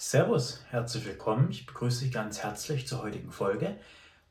Servus, 0.00 0.62
herzlich 0.70 1.06
willkommen. 1.06 1.50
Ich 1.50 1.66
begrüße 1.66 2.04
dich 2.04 2.14
ganz 2.14 2.44
herzlich 2.44 2.86
zur 2.86 3.02
heutigen 3.02 3.32
Folge. 3.32 3.76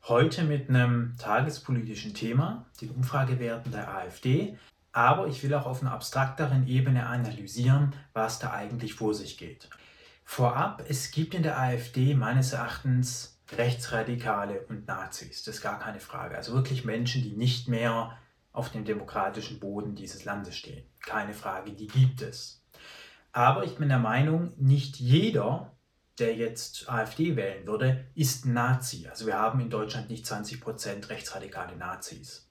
Heute 0.04 0.44
mit 0.44 0.70
einem 0.70 1.14
tagespolitischen 1.18 2.14
Thema, 2.14 2.64
den 2.80 2.88
Umfragewerten 2.88 3.70
der 3.70 3.94
AfD. 3.94 4.56
Aber 4.92 5.26
ich 5.26 5.42
will 5.42 5.52
auch 5.52 5.66
auf 5.66 5.82
einer 5.82 5.92
abstrakteren 5.92 6.66
Ebene 6.66 7.06
analysieren, 7.06 7.94
was 8.14 8.38
da 8.38 8.52
eigentlich 8.52 8.94
vor 8.94 9.12
sich 9.12 9.36
geht. 9.36 9.68
Vorab, 10.24 10.86
es 10.88 11.10
gibt 11.10 11.34
in 11.34 11.42
der 11.42 11.60
AfD 11.60 12.14
meines 12.14 12.54
Erachtens 12.54 13.38
Rechtsradikale 13.54 14.62
und 14.70 14.88
Nazis. 14.88 15.42
Das 15.42 15.56
ist 15.56 15.62
gar 15.62 15.78
keine 15.78 16.00
Frage. 16.00 16.34
Also 16.34 16.54
wirklich 16.54 16.86
Menschen, 16.86 17.22
die 17.22 17.36
nicht 17.36 17.68
mehr 17.68 18.16
auf 18.54 18.70
dem 18.70 18.86
demokratischen 18.86 19.60
Boden 19.60 19.94
dieses 19.94 20.24
Landes 20.24 20.56
stehen. 20.56 20.86
Keine 21.02 21.34
Frage, 21.34 21.72
die 21.72 21.88
gibt 21.88 22.22
es. 22.22 22.57
Aber 23.32 23.64
ich 23.64 23.76
bin 23.76 23.88
der 23.88 23.98
Meinung, 23.98 24.52
nicht 24.56 24.98
jeder, 24.98 25.76
der 26.18 26.34
jetzt 26.34 26.88
AfD 26.88 27.36
wählen 27.36 27.66
würde, 27.66 28.06
ist 28.14 28.46
Nazi. 28.46 29.06
Also 29.08 29.26
wir 29.26 29.38
haben 29.38 29.60
in 29.60 29.70
Deutschland 29.70 30.10
nicht 30.10 30.26
20% 30.26 31.08
rechtsradikale 31.08 31.76
Nazis. 31.76 32.50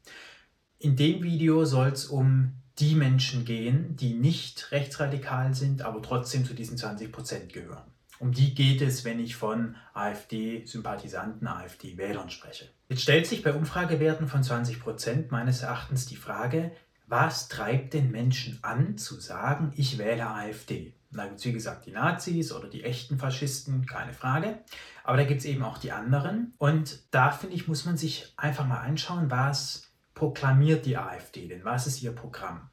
In 0.80 0.96
dem 0.96 1.24
Video 1.24 1.66
soll 1.66 1.90
es 1.90 2.06
um 2.06 2.54
die 2.80 2.96
Menschen 2.96 3.44
gehen, 3.44 3.96
die 3.96 4.14
nicht 4.14 4.72
rechtsradikal 4.72 5.54
sind, 5.56 5.82
aber 5.82 6.02
trotzdem 6.02 6.46
zu 6.46 6.54
diesen 6.54 6.78
20% 6.78 7.48
gehören. 7.52 7.92
Um 8.20 8.32
die 8.32 8.56
geht 8.56 8.82
es, 8.82 9.06
wenn 9.06 9.20
ich 9.20 9.36
von 9.36 9.76
AfD-Sympathisanten, 9.94 11.48
AfD-Wählern 11.48 12.30
spreche. 12.30 12.70
Jetzt 12.90 13.04
stellt 13.04 13.28
sich 13.28 13.44
bei 13.44 13.54
Umfragewerten 13.54 14.28
von 14.28 14.42
20% 14.42 15.26
meines 15.30 15.62
Erachtens 15.62 16.06
die 16.08 16.16
Frage, 16.16 16.72
was 17.08 17.48
treibt 17.48 17.94
den 17.94 18.12
Menschen 18.12 18.60
an 18.62 18.98
zu 18.98 19.20
sagen, 19.20 19.72
ich 19.76 19.98
wähle 19.98 20.28
AfD? 20.28 20.94
Da 21.12 21.26
gibt 21.26 21.40
es 21.40 21.46
wie 21.46 21.54
gesagt 21.54 21.86
die 21.86 21.92
Nazis 21.92 22.52
oder 22.52 22.68
die 22.68 22.84
echten 22.84 23.18
Faschisten, 23.18 23.86
keine 23.86 24.14
Frage. 24.14 24.60
Aber 25.06 25.16
da 25.16 25.24
gibt 25.24 25.40
es 25.40 25.46
eben 25.46 25.64
auch 25.64 25.78
die 25.78 25.94
anderen. 25.94 26.54
Und 26.58 27.00
da 27.12 27.32
finde 27.32 27.56
ich, 27.56 27.68
muss 27.68 27.86
man 27.86 27.96
sich 27.96 28.34
einfach 28.36 28.68
mal 28.68 28.82
anschauen, 28.82 29.32
was 29.32 29.90
proklamiert 30.14 30.86
die 30.86 30.98
AfD 30.98 31.48
denn? 31.48 31.64
Was 31.64 31.88
ist 31.88 32.04
ihr 32.04 32.12
Programm? 32.12 32.70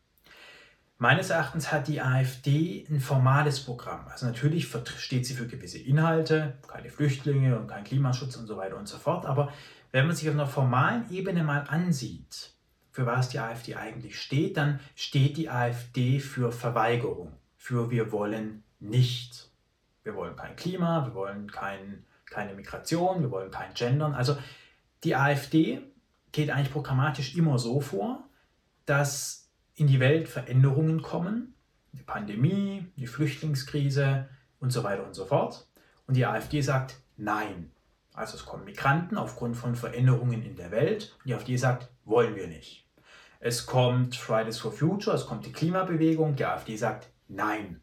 Meines 0.99 1.31
Erachtens 1.31 1.71
hat 1.71 1.87
die 1.87 2.01
AfD 2.01 2.87
ein 2.89 3.01
formales 3.01 3.61
Programm. 3.61 4.07
Also 4.09 4.27
natürlich 4.27 4.69
steht 4.97 5.27
sie 5.27 5.35
für 5.35 5.47
gewisse 5.47 5.79
Inhalte, 5.79 6.59
keine 6.67 6.89
Flüchtlinge 6.89 7.59
und 7.59 7.69
kein 7.69 7.85
Klimaschutz 7.85 8.37
und 8.37 8.47
so 8.47 8.57
weiter 8.57 8.77
und 8.77 8.89
so 8.89 8.99
fort. 8.99 9.27
Aber 9.27 9.53
wenn 9.93 10.07
man 10.07 10.17
sich 10.17 10.29
auf 10.29 10.35
einer 10.35 10.47
formalen 10.47 11.09
Ebene 11.11 11.45
mal 11.45 11.61
ansieht, 11.69 12.54
für 12.95 13.07
was 13.07 13.29
die 13.29 13.41
AfD 13.41 13.75
eigentlich 13.75 14.23
steht, 14.23 14.57
dann 14.57 14.79
steht 14.95 15.37
die 15.37 15.51
AfD 15.51 16.21
für 16.21 16.53
Verweigerung, 16.53 17.33
für 17.57 17.91
wir 17.91 18.13
wollen 18.13 18.63
nicht. 18.79 19.51
Wir 20.05 20.15
wollen 20.15 20.37
kein 20.37 20.55
Klima, 20.55 21.05
wir 21.05 21.13
wollen 21.13 21.51
kein, 21.51 22.05
keine 22.25 22.55
Migration, 22.55 23.21
wir 23.21 23.33
wollen 23.33 23.51
kein 23.51 23.75
Gendern. 23.75 24.15
Also 24.15 24.37
die 25.03 25.17
AfD 25.17 25.83
geht 26.31 26.51
eigentlich 26.51 26.71
programmatisch 26.71 27.35
immer 27.35 27.59
so 27.59 27.81
vor, 27.81 28.29
dass 28.87 29.51
in 29.75 29.89
die 29.89 29.99
Welt 29.99 30.29
Veränderungen 30.29 31.03
kommen, 31.03 31.57
die 31.95 32.05
Pandemie, 32.05 32.87
die 32.95 33.09
Flüchtlingskrise 33.09 34.29
und 34.61 34.71
so 34.71 34.85
weiter 34.85 35.05
und 35.05 35.15
so 35.15 35.25
fort. 35.25 35.67
Und 36.07 36.15
die 36.15 36.27
AfD 36.27 36.61
sagt 36.61 37.01
Nein. 37.17 37.73
Also 38.13 38.37
es 38.37 38.45
kommen 38.45 38.65
Migranten 38.65 39.19
aufgrund 39.19 39.57
von 39.57 39.75
Veränderungen 39.75 40.45
in 40.45 40.55
der 40.55 40.71
Welt 40.71 41.17
und 41.19 41.27
die 41.29 41.35
AfD 41.35 41.57
sagt, 41.57 41.89
wollen 42.05 42.37
wir 42.37 42.47
nicht. 42.47 42.84
Es 43.45 43.67
kommt 43.67 44.17
Fridays 44.17 44.59
for 44.59 44.73
Future, 44.73 45.15
es 45.15 45.27
kommt 45.27 45.45
die 45.45 45.53
Klimabewegung, 45.53 46.35
die 46.35 46.47
AfD 46.47 46.77
sagt 46.77 47.11
Nein. 47.29 47.83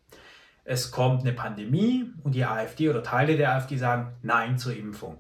Es 0.64 0.90
kommt 0.90 1.22
eine 1.22 1.34
Pandemie 1.34 2.12
und 2.24 2.34
die 2.34 2.46
AfD 2.46 2.90
oder 2.90 3.04
Teile 3.04 3.38
der 3.38 3.54
AfD 3.54 3.78
sagen 3.78 4.16
Nein 4.24 4.58
zur 4.58 4.76
Impfung. 4.76 5.20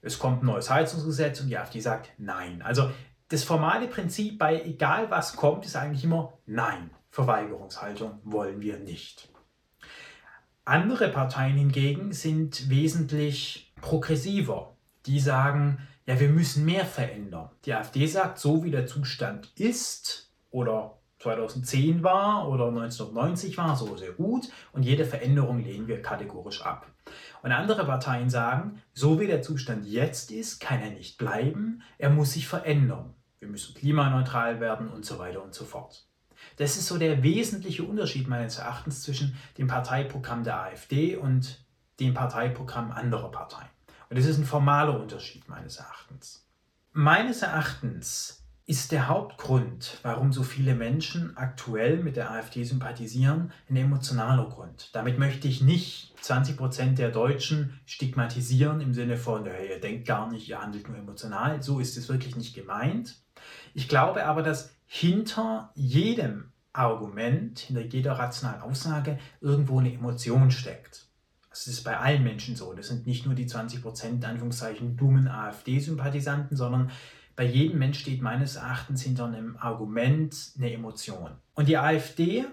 Es 0.00 0.20
kommt 0.20 0.44
ein 0.44 0.46
neues 0.46 0.70
Heizungsgesetz 0.70 1.40
und 1.40 1.48
die 1.48 1.58
AfD 1.58 1.80
sagt 1.80 2.12
Nein. 2.18 2.62
Also 2.62 2.92
das 3.30 3.42
formale 3.42 3.88
Prinzip 3.88 4.38
bei 4.38 4.62
egal 4.62 5.10
was 5.10 5.34
kommt, 5.34 5.66
ist 5.66 5.74
eigentlich 5.74 6.04
immer 6.04 6.38
Nein. 6.46 6.90
Verweigerungshaltung 7.10 8.20
wollen 8.22 8.60
wir 8.60 8.78
nicht. 8.78 9.28
Andere 10.64 11.08
Parteien 11.08 11.56
hingegen 11.56 12.12
sind 12.12 12.70
wesentlich 12.70 13.72
progressiver. 13.80 14.76
Die 15.06 15.18
sagen, 15.18 15.80
ja, 16.08 16.18
wir 16.18 16.30
müssen 16.30 16.64
mehr 16.64 16.86
verändern. 16.86 17.50
Die 17.66 17.74
AfD 17.74 18.06
sagt, 18.06 18.38
so 18.38 18.64
wie 18.64 18.70
der 18.70 18.86
Zustand 18.86 19.52
ist 19.56 20.32
oder 20.48 20.96
2010 21.18 22.02
war 22.02 22.48
oder 22.48 22.68
1990 22.68 23.58
war, 23.58 23.76
so 23.76 23.94
sehr 23.94 24.12
gut 24.12 24.48
und 24.72 24.84
jede 24.84 25.04
Veränderung 25.04 25.62
lehnen 25.62 25.86
wir 25.86 26.00
kategorisch 26.00 26.62
ab. 26.62 26.86
Und 27.42 27.52
andere 27.52 27.84
Parteien 27.84 28.30
sagen, 28.30 28.80
so 28.94 29.20
wie 29.20 29.26
der 29.26 29.42
Zustand 29.42 29.84
jetzt 29.84 30.30
ist, 30.30 30.60
kann 30.60 30.80
er 30.80 30.92
nicht 30.92 31.18
bleiben, 31.18 31.82
er 31.98 32.08
muss 32.08 32.32
sich 32.32 32.48
verändern. 32.48 33.12
Wir 33.38 33.48
müssen 33.48 33.74
klimaneutral 33.74 34.60
werden 34.60 34.88
und 34.88 35.04
so 35.04 35.18
weiter 35.18 35.44
und 35.44 35.52
so 35.52 35.66
fort. 35.66 36.06
Das 36.56 36.78
ist 36.78 36.86
so 36.86 36.96
der 36.96 37.22
wesentliche 37.22 37.82
Unterschied 37.82 38.28
meines 38.28 38.56
Erachtens 38.56 39.02
zwischen 39.02 39.36
dem 39.58 39.66
Parteiprogramm 39.66 40.42
der 40.42 40.62
AfD 40.62 41.16
und 41.16 41.66
dem 42.00 42.14
Parteiprogramm 42.14 42.92
anderer 42.92 43.30
Parteien. 43.30 43.68
Das 44.10 44.24
ist 44.24 44.38
ein 44.38 44.44
formaler 44.44 44.98
Unterschied 44.98 45.48
meines 45.48 45.76
Erachtens. 45.76 46.46
Meines 46.92 47.42
Erachtens 47.42 48.42
ist 48.68 48.92
der 48.92 49.08
Hauptgrund, 49.08 49.98
warum 50.02 50.30
so 50.30 50.42
viele 50.42 50.74
Menschen 50.74 51.34
aktuell 51.38 52.02
mit 52.02 52.16
der 52.16 52.30
AfD 52.30 52.64
sympathisieren, 52.64 53.50
ein 53.68 53.76
emotionaler 53.76 54.46
Grund. 54.48 54.90
Damit 54.94 55.18
möchte 55.18 55.48
ich 55.48 55.62
nicht 55.62 56.14
20% 56.22 56.96
der 56.96 57.10
Deutschen 57.10 57.80
stigmatisieren 57.86 58.82
im 58.82 58.92
Sinne 58.92 59.16
von, 59.16 59.46
hey, 59.46 59.70
ihr 59.70 59.80
denkt 59.80 60.06
gar 60.06 60.30
nicht, 60.30 60.48
ihr 60.50 60.60
handelt 60.60 60.86
nur 60.86 60.98
emotional. 60.98 61.62
So 61.62 61.80
ist 61.80 61.96
es 61.96 62.10
wirklich 62.10 62.36
nicht 62.36 62.54
gemeint. 62.54 63.16
Ich 63.72 63.88
glaube 63.88 64.26
aber, 64.26 64.42
dass 64.42 64.74
hinter 64.86 65.70
jedem 65.74 66.52
Argument, 66.74 67.58
hinter 67.58 67.82
jeder 67.82 68.18
rationalen 68.18 68.60
Aussage 68.60 69.18
irgendwo 69.40 69.80
eine 69.80 69.92
Emotion 69.92 70.50
steckt. 70.50 71.07
Das 71.66 71.74
ist 71.74 71.82
bei 71.82 71.98
allen 71.98 72.22
Menschen 72.22 72.54
so. 72.54 72.72
Das 72.72 72.86
sind 72.86 73.06
nicht 73.06 73.26
nur 73.26 73.34
die 73.34 73.46
20 73.46 73.82
Prozent, 73.82 74.24
Anführungszeichen, 74.24 74.96
dummen 74.96 75.26
AfD-Sympathisanten, 75.26 76.56
sondern 76.56 76.90
bei 77.34 77.44
jedem 77.44 77.80
Mensch 77.80 77.98
steht 77.98 78.22
meines 78.22 78.56
Erachtens 78.56 79.02
hinter 79.02 79.26
einem 79.26 79.56
Argument 79.56 80.52
eine 80.56 80.72
Emotion. 80.72 81.32
Und 81.54 81.68
die 81.68 81.76
AfD 81.76 82.44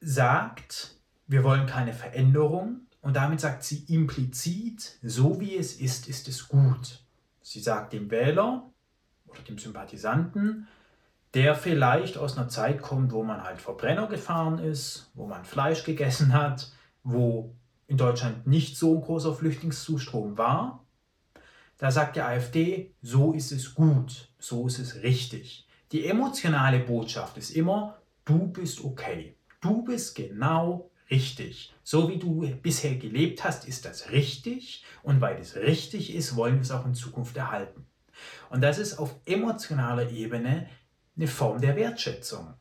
sagt, 0.00 0.96
wir 1.28 1.44
wollen 1.44 1.66
keine 1.66 1.92
Veränderung 1.92 2.80
und 3.02 3.14
damit 3.14 3.40
sagt 3.40 3.62
sie 3.62 3.84
implizit, 3.88 4.98
so 5.02 5.40
wie 5.40 5.56
es 5.56 5.80
ist, 5.80 6.08
ist 6.08 6.26
es 6.26 6.48
gut. 6.48 7.04
Sie 7.42 7.60
sagt 7.60 7.92
dem 7.92 8.10
Wähler 8.10 8.68
oder 9.26 9.42
dem 9.42 9.58
Sympathisanten, 9.58 10.66
der 11.34 11.54
vielleicht 11.54 12.18
aus 12.18 12.36
einer 12.36 12.48
Zeit 12.48 12.82
kommt, 12.82 13.12
wo 13.12 13.22
man 13.22 13.44
halt 13.44 13.60
Verbrenner 13.60 14.08
gefahren 14.08 14.58
ist, 14.58 15.10
wo 15.14 15.26
man 15.26 15.44
Fleisch 15.44 15.84
gegessen 15.84 16.32
hat, 16.32 16.72
wo 17.04 17.54
in 17.90 17.96
Deutschland 17.96 18.46
nicht 18.46 18.76
so 18.76 18.94
ein 18.94 19.02
großer 19.02 19.34
Flüchtlingszustrom 19.34 20.38
war, 20.38 20.86
da 21.76 21.90
sagt 21.90 22.14
die 22.14 22.20
AfD, 22.20 22.94
so 23.02 23.32
ist 23.32 23.50
es 23.50 23.74
gut, 23.74 24.28
so 24.38 24.68
ist 24.68 24.78
es 24.78 25.02
richtig. 25.02 25.66
Die 25.90 26.06
emotionale 26.06 26.78
Botschaft 26.78 27.36
ist 27.36 27.50
immer, 27.50 27.98
du 28.24 28.46
bist 28.46 28.84
okay, 28.84 29.34
du 29.60 29.82
bist 29.82 30.14
genau 30.14 30.88
richtig. 31.10 31.74
So 31.82 32.08
wie 32.08 32.18
du 32.18 32.48
bisher 32.62 32.94
gelebt 32.94 33.42
hast, 33.42 33.66
ist 33.66 33.84
das 33.84 34.12
richtig 34.12 34.84
und 35.02 35.20
weil 35.20 35.40
es 35.40 35.56
richtig 35.56 36.14
ist, 36.14 36.36
wollen 36.36 36.54
wir 36.54 36.62
es 36.62 36.70
auch 36.70 36.86
in 36.86 36.94
Zukunft 36.94 37.36
erhalten. 37.36 37.86
Und 38.50 38.60
das 38.60 38.78
ist 38.78 39.00
auf 39.00 39.16
emotionaler 39.26 40.08
Ebene 40.10 40.68
eine 41.16 41.26
Form 41.26 41.60
der 41.60 41.74
Wertschätzung. 41.74 42.54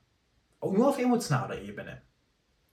Nur 0.59 0.89
auf 0.89 0.97
emotionaler 0.97 1.61
Ebene 1.61 2.01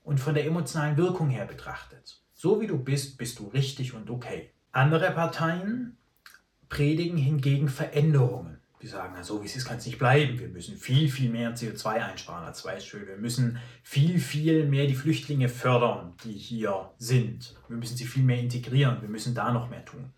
und 0.05 0.21
von 0.21 0.35
der 0.35 0.47
emotionalen 0.47 0.97
Wirkung 0.97 1.29
her 1.29 1.45
betrachtet. 1.45 2.23
So 2.39 2.61
wie 2.61 2.67
du 2.67 2.79
bist, 2.79 3.17
bist 3.17 3.39
du 3.39 3.49
richtig 3.49 3.95
und 3.95 4.11
okay. 4.11 4.51
Andere 4.71 5.11
Parteien 5.11 5.97
predigen 6.69 7.17
hingegen 7.17 7.71
Veränderungen. 7.71 8.59
Die 8.83 8.89
sagen, 8.89 9.15
so 9.25 9.41
wie 9.41 9.47
es 9.47 9.57
ist, 9.57 9.65
kann 9.65 9.79
es 9.79 9.87
nicht 9.87 9.99
bleiben. 9.99 10.39
Wir 10.39 10.49
müssen 10.49 10.77
viel, 10.77 11.09
viel 11.09 11.31
mehr 11.31 11.57
CO2 11.57 11.87
einsparen 11.87 12.45
als 12.45 12.63
Beispiel. 12.63 13.07
Wir 13.09 13.17
müssen 13.17 13.59
viel, 13.83 14.21
viel 14.21 14.67
mehr 14.67 14.87
die 14.87 14.95
Flüchtlinge 14.95 15.49
fördern, 15.49 16.13
die 16.25 16.35
hier 16.35 16.91
sind. 16.99 17.57
Wir 17.69 17.79
müssen 17.79 17.97
sie 17.97 18.05
viel 18.05 18.23
mehr 18.23 18.39
integrieren. 18.39 19.01
Wir 19.01 19.09
müssen 19.09 19.35
da 19.35 19.51
noch 19.51 19.71
mehr 19.71 19.87
tun. 19.87 20.13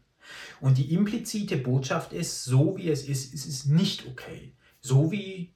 Und 0.61 0.77
die 0.77 0.93
implizite 0.93 1.57
Botschaft 1.57 2.13
ist, 2.13 2.45
so 2.45 2.77
wie 2.77 2.91
es 2.91 3.09
ist, 3.09 3.33
ist 3.33 3.47
es 3.47 3.67
nicht 3.67 4.09
okay. 4.09 4.55
So 4.81 5.13
wie 5.13 5.53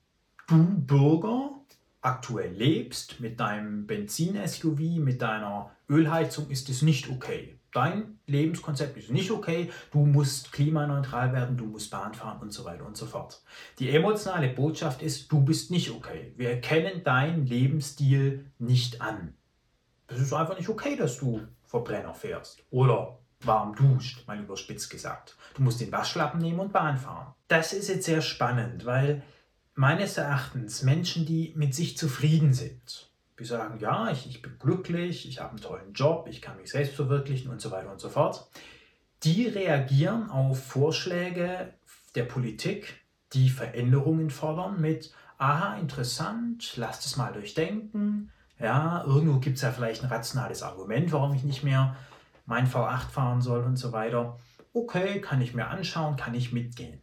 du 0.47 0.63
Bürger 0.63 1.62
aktuell 2.03 2.53
lebst, 2.53 3.21
mit 3.21 3.41
deinem 3.41 3.87
Benzin-SUV, 3.87 4.99
mit 4.99 5.23
deiner 5.23 5.71
Ölheizung, 5.89 6.51
ist 6.51 6.69
es 6.69 6.83
nicht 6.83 7.09
okay. 7.09 7.59
Dein 7.73 8.19
Lebenskonzept 8.27 8.99
ist 8.99 9.11
nicht 9.11 9.31
okay, 9.31 9.71
du 9.93 10.05
musst 10.05 10.53
klimaneutral 10.53 11.33
werden, 11.33 11.57
du 11.57 11.65
musst 11.65 11.91
Bahn 11.91 12.13
fahren 12.13 12.43
und 12.43 12.53
so 12.53 12.67
weiter 12.67 12.85
und 12.85 12.99
so 12.99 13.07
fort. 13.07 13.43
Die 13.79 13.91
emotionale 13.91 14.49
Botschaft 14.49 15.01
ist, 15.01 15.33
du 15.33 15.41
bist 15.41 15.71
nicht 15.71 15.91
okay. 15.91 16.35
Wir 16.37 16.51
erkennen 16.51 17.03
deinen 17.03 17.47
Lebensstil 17.47 18.45
nicht 18.59 19.01
an. 19.01 19.35
Es 20.09 20.21
ist 20.21 20.35
einfach 20.35 20.59
nicht 20.59 20.69
okay, 20.69 20.97
dass 20.97 21.19
du 21.19 21.41
Verbrenner 21.65 22.13
fährst 22.13 22.63
oder 22.71 23.19
warm 23.41 23.75
duscht, 23.75 24.27
mal 24.27 24.39
überspitzt 24.39 24.91
gesagt. 24.91 25.37
Du 25.55 25.63
musst 25.63 25.81
den 25.81 25.91
Waschlappen 25.91 26.41
nehmen 26.41 26.61
und 26.61 26.73
Bahn 26.73 26.99
fahren. 26.99 27.35
Das 27.49 27.73
ist 27.73 27.89
jetzt 27.89 28.05
sehr 28.05 28.21
spannend, 28.21 28.85
weil 28.85 29.23
meines 29.75 30.17
Erachtens 30.17 30.83
Menschen, 30.83 31.27
die 31.27 31.53
mit 31.57 31.75
sich 31.75 31.97
zufrieden 31.97 32.53
sind, 32.53 33.11
die 33.39 33.45
sagen, 33.45 33.79
ja, 33.81 34.11
ich, 34.11 34.29
ich 34.29 34.43
bin 34.43 34.59
glücklich, 34.59 35.29
ich 35.29 35.41
habe 35.41 35.51
einen 35.51 35.61
tollen 35.61 35.93
Job, 35.95 36.29
ich 36.31 36.43
kann 36.43 36.59
mich 36.59 36.71
selbst 36.71 36.95
verwirklichen 36.95 37.51
und 37.51 37.61
so 37.61 37.71
weiter 37.71 37.91
und 37.91 38.01
so 38.01 38.09
fort, 38.09 38.49
die 39.25 39.47
reagieren 39.47 40.31
auf 40.31 40.65
Vorschläge 40.65 41.73
der 42.15 42.25
Politik, 42.25 43.01
die 43.33 43.49
Veränderungen 43.49 44.31
fordern 44.31 44.81
mit, 44.81 45.13
aha, 45.39 45.77
interessant, 45.79 46.77
lasst 46.77 47.07
es 47.07 47.17
mal 47.17 47.33
durchdenken, 47.33 48.31
ja, 48.59 49.03
irgendwo 49.05 49.41
gibt 49.41 49.57
es 49.57 49.63
ja 49.63 49.73
vielleicht 49.73 50.05
ein 50.05 50.11
rationales 50.11 50.63
Argument, 50.63 51.11
warum 51.11 51.35
ich 51.35 51.43
nicht 51.43 51.65
mehr 51.65 51.97
mein 52.47 52.69
V8 52.69 53.09
fahren 53.11 53.41
soll 53.41 53.65
und 53.65 53.77
so 53.77 53.93
weiter. 53.93 54.39
Okay, 54.73 55.21
kann 55.21 55.41
ich 55.41 55.55
mir 55.55 55.69
anschauen, 55.69 56.17
kann 56.17 56.35
ich 56.35 56.53
mitgehen. 56.53 57.01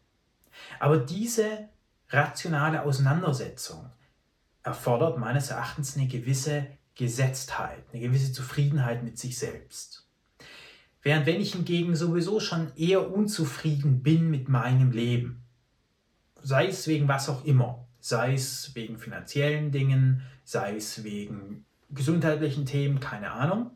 Aber 0.80 0.98
diese 0.98 1.70
rationale 2.10 2.84
Auseinandersetzung 2.84 3.90
erfordert 4.64 5.18
meines 5.18 5.50
Erachtens 5.52 5.96
eine 5.96 6.08
gewisse 6.08 6.68
Gesetztheit, 6.96 7.84
eine 7.92 8.02
gewisse 8.02 8.34
Zufriedenheit 8.34 9.04
mit 9.04 9.18
sich 9.18 9.38
selbst. 9.38 10.06
Während 11.02 11.26
wenn 11.26 11.40
ich 11.40 11.54
hingegen 11.54 11.96
sowieso 11.96 12.40
schon 12.40 12.76
eher 12.76 13.12
unzufrieden 13.12 14.04
bin 14.04 14.30
mit 14.30 14.50
meinem 14.50 14.92
Leben, 14.92 15.44
sei 16.42 16.68
es 16.68 16.88
wegen 16.88 17.08
was 17.08 17.30
auch 17.30 17.46
immer, 17.46 17.88
sei 18.00 18.34
es 18.34 18.76
wegen 18.76 18.98
finanziellen 18.98 19.72
Dingen, 19.72 20.24
sei 20.44 20.76
es 20.76 21.04
wegen 21.04 21.66
gesundheitlichen 21.90 22.66
Themen, 22.66 23.00
keine 23.00 23.32
Ahnung, 23.32 23.72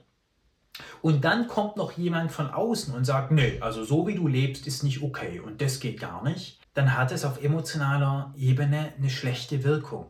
und 1.01 1.23
dann 1.23 1.47
kommt 1.47 1.77
noch 1.77 1.91
jemand 1.93 2.31
von 2.31 2.49
außen 2.49 2.93
und 2.93 3.05
sagt, 3.05 3.31
nee, 3.31 3.59
also 3.61 3.83
so 3.83 4.07
wie 4.07 4.15
du 4.15 4.27
lebst, 4.27 4.65
ist 4.67 4.83
nicht 4.83 5.01
okay 5.01 5.39
und 5.39 5.61
das 5.61 5.79
geht 5.79 5.99
gar 5.99 6.23
nicht, 6.23 6.59
dann 6.73 6.97
hat 6.97 7.11
es 7.11 7.25
auf 7.25 7.43
emotionaler 7.43 8.33
Ebene 8.35 8.93
eine 8.97 9.09
schlechte 9.09 9.63
Wirkung. 9.63 10.07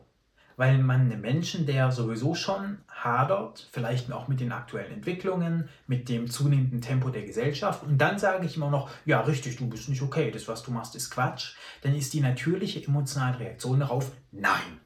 Weil 0.56 0.78
man 0.78 1.00
einen 1.00 1.20
Menschen, 1.20 1.66
der 1.66 1.90
sowieso 1.90 2.36
schon 2.36 2.78
hadert, 2.88 3.68
vielleicht 3.72 4.12
auch 4.12 4.28
mit 4.28 4.38
den 4.38 4.52
aktuellen 4.52 4.92
Entwicklungen, 4.92 5.68
mit 5.88 6.08
dem 6.08 6.30
zunehmenden 6.30 6.80
Tempo 6.80 7.10
der 7.10 7.24
Gesellschaft, 7.24 7.82
und 7.82 7.98
dann 7.98 8.20
sage 8.20 8.46
ich 8.46 8.56
immer 8.56 8.70
noch, 8.70 8.88
ja 9.04 9.20
richtig, 9.20 9.56
du 9.56 9.68
bist 9.68 9.88
nicht 9.88 10.02
okay, 10.02 10.30
das 10.30 10.46
was 10.46 10.62
du 10.62 10.70
machst 10.70 10.94
ist 10.94 11.10
Quatsch, 11.10 11.56
dann 11.82 11.94
ist 11.94 12.14
die 12.14 12.20
natürliche 12.20 12.84
emotionale 12.84 13.40
Reaktion 13.40 13.80
darauf, 13.80 14.12
nein, 14.30 14.80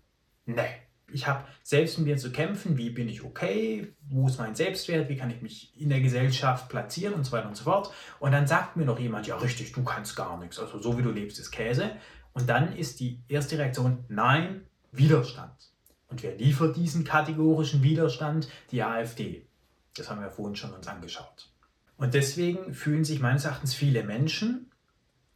nee, 0.47 0.88
ich 1.13 1.27
habe 1.27 1.45
selbst 1.63 1.99
mit 1.99 2.07
mir 2.07 2.17
zu 2.17 2.31
kämpfen, 2.31 2.77
wie 2.77 2.91
bin 2.91 3.09
ich 3.09 3.25
okay, 3.25 3.95
wo 4.09 4.27
ist 4.27 4.39
mein 4.39 4.55
Selbstwert, 4.55 5.09
wie 5.09 5.17
kann 5.17 5.31
ich 5.31 5.41
mich 5.41 5.73
in 5.81 5.89
der 5.89 6.01
Gesellschaft 6.01 6.69
platzieren 6.69 7.15
und 7.15 7.25
so 7.25 7.33
weiter 7.33 7.49
und 7.49 7.57
so 7.57 7.65
fort. 7.65 7.93
Und 8.21 8.33
dann 8.33 8.47
sagt 8.47 8.77
mir 8.77 8.85
noch 8.85 8.99
jemand, 8.99 9.27
ja 9.27 9.37
richtig, 9.37 9.73
du 9.73 9.83
kannst 9.85 10.17
gar 10.17 10.39
nichts, 10.39 10.59
also 10.59 10.79
so 10.79 10.99
wie 10.99 11.03
du 11.03 11.11
lebst 11.11 11.39
ist 11.39 11.51
Käse. 11.51 11.93
Und 12.33 12.49
dann 12.49 12.77
ist 12.77 13.01
die 13.01 13.21
erste 13.29 13.59
Reaktion, 13.59 14.05
nein, 14.09 14.67
Widerstand. 14.93 15.73
Und 16.09 16.23
wer 16.23 16.37
liefert 16.37 16.77
diesen 16.77 17.05
kategorischen 17.05 17.83
Widerstand? 17.83 18.49
Die 18.71 18.83
AfD. 18.83 19.47
Das 19.97 20.11
haben 20.11 20.21
wir 20.21 20.31
vorhin 20.31 20.57
schon 20.57 20.73
uns 20.73 20.87
angeschaut. 20.87 21.51
Und 21.97 22.15
deswegen 22.15 22.73
fühlen 22.73 23.05
sich 23.05 23.21
meines 23.21 23.45
Erachtens 23.45 23.75
viele 23.75 24.05
Menschen, 24.05 24.71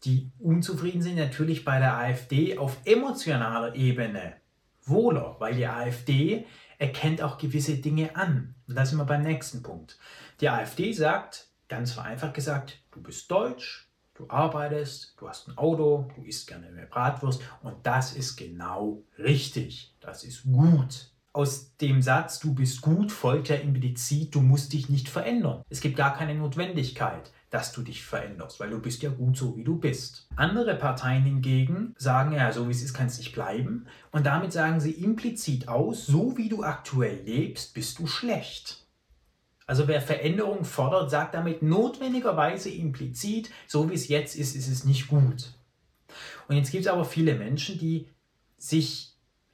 die 0.04 0.30
unzufrieden 0.38 1.02
sind, 1.02 1.16
natürlich 1.16 1.64
bei 1.64 1.78
der 1.78 1.96
AfD 1.96 2.58
auf 2.58 2.78
emotionaler 2.84 3.74
Ebene 3.74 4.34
wohler, 4.84 5.36
weil 5.38 5.54
die 5.54 5.66
AfD 5.66 6.46
erkennt 6.78 7.22
auch 7.22 7.38
gewisse 7.38 7.76
Dinge 7.76 8.16
an. 8.16 8.54
Und 8.66 8.76
da 8.76 8.84
sind 8.84 8.98
wir 8.98 9.04
beim 9.04 9.22
nächsten 9.22 9.62
Punkt. 9.62 9.98
Die 10.40 10.48
AfD 10.48 10.92
sagt, 10.92 11.48
ganz 11.68 11.92
vereinfacht 11.92 12.34
gesagt, 12.34 12.82
du 12.90 13.00
bist 13.02 13.30
deutsch, 13.30 13.88
du 14.14 14.28
arbeitest, 14.28 15.14
du 15.18 15.28
hast 15.28 15.48
ein 15.48 15.56
Auto, 15.56 16.10
du 16.16 16.22
isst 16.22 16.48
gerne 16.48 16.70
mehr 16.70 16.86
Bratwurst 16.86 17.42
und 17.62 17.76
das 17.84 18.14
ist 18.14 18.36
genau 18.36 19.02
richtig. 19.18 19.94
Das 20.00 20.24
ist 20.24 20.44
gut. 20.44 21.10
Aus 21.32 21.76
dem 21.76 22.02
Satz, 22.02 22.40
du 22.40 22.54
bist 22.54 22.82
gut, 22.82 23.10
folgt 23.10 23.48
ja 23.48 23.56
implizit, 23.56 24.34
du 24.34 24.42
musst 24.42 24.72
dich 24.74 24.90
nicht 24.90 25.08
verändern. 25.08 25.62
Es 25.70 25.80
gibt 25.80 25.96
gar 25.96 26.14
keine 26.14 26.34
Notwendigkeit 26.34 27.32
dass 27.52 27.70
du 27.70 27.82
dich 27.82 28.02
veränderst, 28.02 28.60
weil 28.60 28.70
du 28.70 28.80
bist 28.80 29.02
ja 29.02 29.10
gut 29.10 29.36
so, 29.36 29.56
wie 29.58 29.62
du 29.62 29.76
bist. 29.76 30.26
Andere 30.36 30.74
Parteien 30.74 31.22
hingegen 31.22 31.94
sagen 31.98 32.32
ja, 32.32 32.50
so 32.50 32.66
wie 32.66 32.72
es 32.72 32.82
ist, 32.82 32.94
kann 32.94 33.08
es 33.08 33.18
nicht 33.18 33.34
bleiben. 33.34 33.84
Und 34.10 34.24
damit 34.24 34.54
sagen 34.54 34.80
sie 34.80 34.92
implizit 34.92 35.68
aus, 35.68 36.06
so 36.06 36.38
wie 36.38 36.48
du 36.48 36.64
aktuell 36.64 37.20
lebst, 37.26 37.74
bist 37.74 37.98
du 37.98 38.06
schlecht. 38.06 38.86
Also 39.66 39.86
wer 39.86 40.00
Veränderung 40.00 40.64
fordert, 40.64 41.10
sagt 41.10 41.34
damit 41.34 41.62
notwendigerweise 41.62 42.70
implizit, 42.70 43.50
so 43.66 43.90
wie 43.90 43.94
es 43.94 44.08
jetzt 44.08 44.34
ist, 44.34 44.56
ist 44.56 44.68
es 44.68 44.84
nicht 44.84 45.08
gut. 45.08 45.52
Und 46.48 46.56
jetzt 46.56 46.70
gibt 46.70 46.86
es 46.86 46.90
aber 46.90 47.04
viele 47.04 47.34
Menschen, 47.34 47.78
die 47.78 48.08
sich 48.56 49.12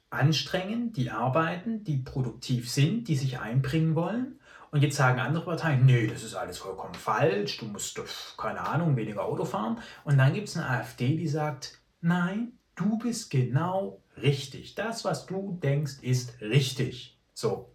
anstrengen, 0.09 0.93
die 0.93 1.11
arbeiten, 1.11 1.83
die 1.83 1.97
produktiv 1.97 2.71
sind, 2.71 3.09
die 3.09 3.17
sich 3.17 3.39
einbringen 3.39 3.95
wollen 3.95 4.38
und 4.71 4.83
jetzt 4.83 4.97
sagen 4.97 5.19
andere 5.19 5.45
Parteien, 5.45 5.85
nee, 5.85 6.07
das 6.07 6.23
ist 6.23 6.35
alles 6.35 6.59
vollkommen 6.59 6.93
falsch, 6.93 7.57
du 7.57 7.65
musst, 7.65 7.99
keine 8.37 8.61
Ahnung, 8.61 8.95
weniger 8.95 9.23
Auto 9.23 9.45
fahren. 9.45 9.79
Und 10.03 10.17
dann 10.17 10.33
gibt 10.33 10.47
es 10.47 10.57
eine 10.57 10.69
AfD, 10.69 11.17
die 11.17 11.27
sagt, 11.27 11.79
nein, 12.01 12.53
du 12.75 12.97
bist 12.99 13.31
genau 13.31 14.01
richtig. 14.17 14.75
Das, 14.75 15.05
was 15.05 15.25
du 15.25 15.57
denkst, 15.61 15.99
ist 16.01 16.39
richtig. 16.41 17.17
So. 17.33 17.73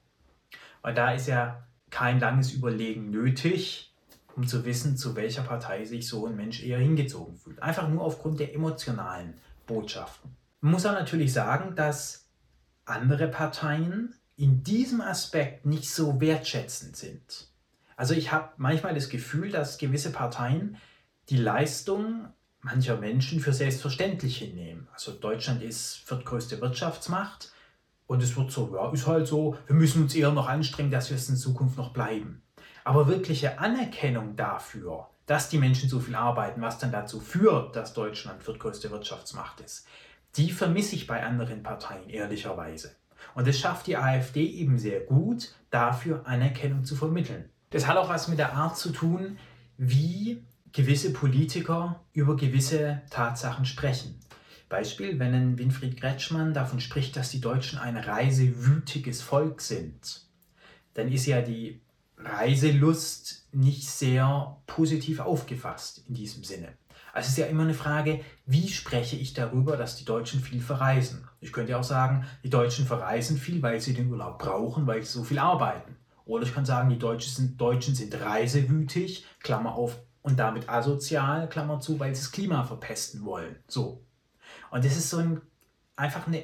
Und 0.82 0.96
da 0.96 1.12
ist 1.12 1.26
ja 1.26 1.66
kein 1.90 2.20
langes 2.20 2.52
Überlegen 2.52 3.10
nötig, 3.10 3.92
um 4.36 4.46
zu 4.46 4.64
wissen, 4.64 4.96
zu 4.96 5.16
welcher 5.16 5.42
Partei 5.42 5.84
sich 5.84 6.08
so 6.08 6.26
ein 6.26 6.36
Mensch 6.36 6.62
eher 6.62 6.78
hingezogen 6.78 7.36
fühlt. 7.36 7.62
Einfach 7.62 7.88
nur 7.88 8.02
aufgrund 8.02 8.40
der 8.40 8.54
emotionalen 8.54 9.34
Botschaften. 9.66 10.36
Man 10.60 10.72
muss 10.72 10.86
auch 10.86 10.92
natürlich 10.92 11.32
sagen, 11.32 11.74
dass 11.76 12.28
andere 12.84 13.28
Parteien 13.28 14.14
in 14.36 14.62
diesem 14.62 15.00
Aspekt 15.00 15.66
nicht 15.66 15.90
so 15.90 16.20
wertschätzend 16.20 16.96
sind. 16.96 17.48
Also 17.96 18.14
ich 18.14 18.32
habe 18.32 18.50
manchmal 18.56 18.94
das 18.94 19.08
Gefühl, 19.08 19.50
dass 19.50 19.78
gewisse 19.78 20.10
Parteien 20.10 20.76
die 21.28 21.36
Leistung 21.36 22.28
mancher 22.60 22.96
Menschen 22.96 23.40
für 23.40 23.52
selbstverständlich 23.52 24.38
hinnehmen. 24.38 24.88
Also 24.92 25.12
Deutschland 25.12 25.62
ist 25.62 25.96
viertgrößte 26.06 26.60
Wirtschaftsmacht 26.60 27.52
und 28.06 28.22
es 28.22 28.36
wird 28.36 28.50
so, 28.50 28.74
ja, 28.74 28.90
ist 28.90 29.06
halt 29.06 29.26
so, 29.26 29.56
wir 29.66 29.76
müssen 29.76 30.02
uns 30.02 30.14
eher 30.14 30.32
noch 30.32 30.48
anstrengen, 30.48 30.90
dass 30.90 31.10
wir 31.10 31.16
es 31.16 31.28
in 31.28 31.36
Zukunft 31.36 31.76
noch 31.76 31.92
bleiben. 31.92 32.42
Aber 32.82 33.06
wirkliche 33.06 33.58
Anerkennung 33.58 34.36
dafür, 34.36 35.08
dass 35.26 35.48
die 35.48 35.58
Menschen 35.58 35.88
so 35.88 36.00
viel 36.00 36.14
arbeiten, 36.14 36.60
was 36.60 36.78
dann 36.78 36.92
dazu 36.92 37.20
führt, 37.20 37.76
dass 37.76 37.94
Deutschland 37.94 38.42
viertgrößte 38.42 38.90
Wirtschaftsmacht 38.90 39.60
ist, 39.60 39.86
die 40.36 40.50
vermisse 40.50 40.96
ich 40.96 41.06
bei 41.06 41.22
anderen 41.22 41.62
Parteien 41.62 42.10
ehrlicherweise. 42.10 42.96
Und 43.34 43.46
das 43.46 43.58
schafft 43.58 43.86
die 43.86 43.96
AfD 43.96 44.44
eben 44.46 44.78
sehr 44.78 45.00
gut, 45.00 45.54
dafür 45.70 46.26
Anerkennung 46.26 46.84
zu 46.84 46.96
vermitteln. 46.96 47.48
Das 47.70 47.86
hat 47.86 47.96
auch 47.96 48.08
was 48.08 48.28
mit 48.28 48.38
der 48.38 48.54
Art 48.54 48.78
zu 48.78 48.90
tun, 48.90 49.38
wie 49.76 50.42
gewisse 50.72 51.12
Politiker 51.12 52.00
über 52.12 52.36
gewisse 52.36 53.02
Tatsachen 53.10 53.64
sprechen. 53.64 54.18
Beispiel, 54.68 55.18
wenn 55.18 55.34
ein 55.34 55.58
Winfried 55.58 55.96
Kretschmann 55.96 56.54
davon 56.54 56.80
spricht, 56.80 57.16
dass 57.16 57.30
die 57.30 57.40
Deutschen 57.40 57.78
ein 57.78 57.96
reisewütiges 57.96 59.22
Volk 59.22 59.60
sind, 59.60 60.26
dann 60.94 61.10
ist 61.10 61.26
ja 61.26 61.42
die 61.42 61.80
Reiselust 62.16 63.46
nicht 63.52 63.88
sehr 63.88 64.56
positiv 64.66 65.20
aufgefasst 65.20 66.02
in 66.08 66.14
diesem 66.14 66.44
Sinne. 66.44 66.68
Also 67.14 67.26
es 67.26 67.32
ist 67.34 67.38
ja 67.38 67.46
immer 67.46 67.62
eine 67.62 67.74
Frage, 67.74 68.22
wie 68.44 68.66
spreche 68.66 69.14
ich 69.14 69.34
darüber, 69.34 69.76
dass 69.76 69.94
die 69.94 70.04
Deutschen 70.04 70.40
viel 70.40 70.60
verreisen? 70.60 71.28
Ich 71.40 71.52
könnte 71.52 71.70
ja 71.70 71.78
auch 71.78 71.84
sagen, 71.84 72.26
die 72.42 72.50
Deutschen 72.50 72.86
verreisen 72.86 73.38
viel, 73.38 73.62
weil 73.62 73.80
sie 73.80 73.94
den 73.94 74.10
Urlaub 74.10 74.40
brauchen, 74.40 74.88
weil 74.88 75.00
sie 75.00 75.12
so 75.12 75.22
viel 75.22 75.38
arbeiten. 75.38 75.94
Oder 76.24 76.42
ich 76.42 76.52
kann 76.52 76.64
sagen, 76.64 76.90
die 76.90 76.98
Deutschen 76.98 77.32
sind, 77.32 77.60
Deutschen 77.60 77.94
sind 77.94 78.20
reisewütig, 78.20 79.26
Klammer 79.38 79.76
auf, 79.76 79.96
und 80.22 80.40
damit 80.40 80.68
asozial, 80.68 81.48
Klammer 81.48 81.78
zu, 81.78 82.00
weil 82.00 82.12
sie 82.16 82.22
das 82.22 82.32
Klima 82.32 82.64
verpesten 82.64 83.24
wollen. 83.24 83.54
So. 83.68 84.02
Und 84.72 84.84
das 84.84 84.96
ist 84.96 85.08
so 85.08 85.18
ein, 85.18 85.40
einfach 85.94 86.26
eine 86.26 86.42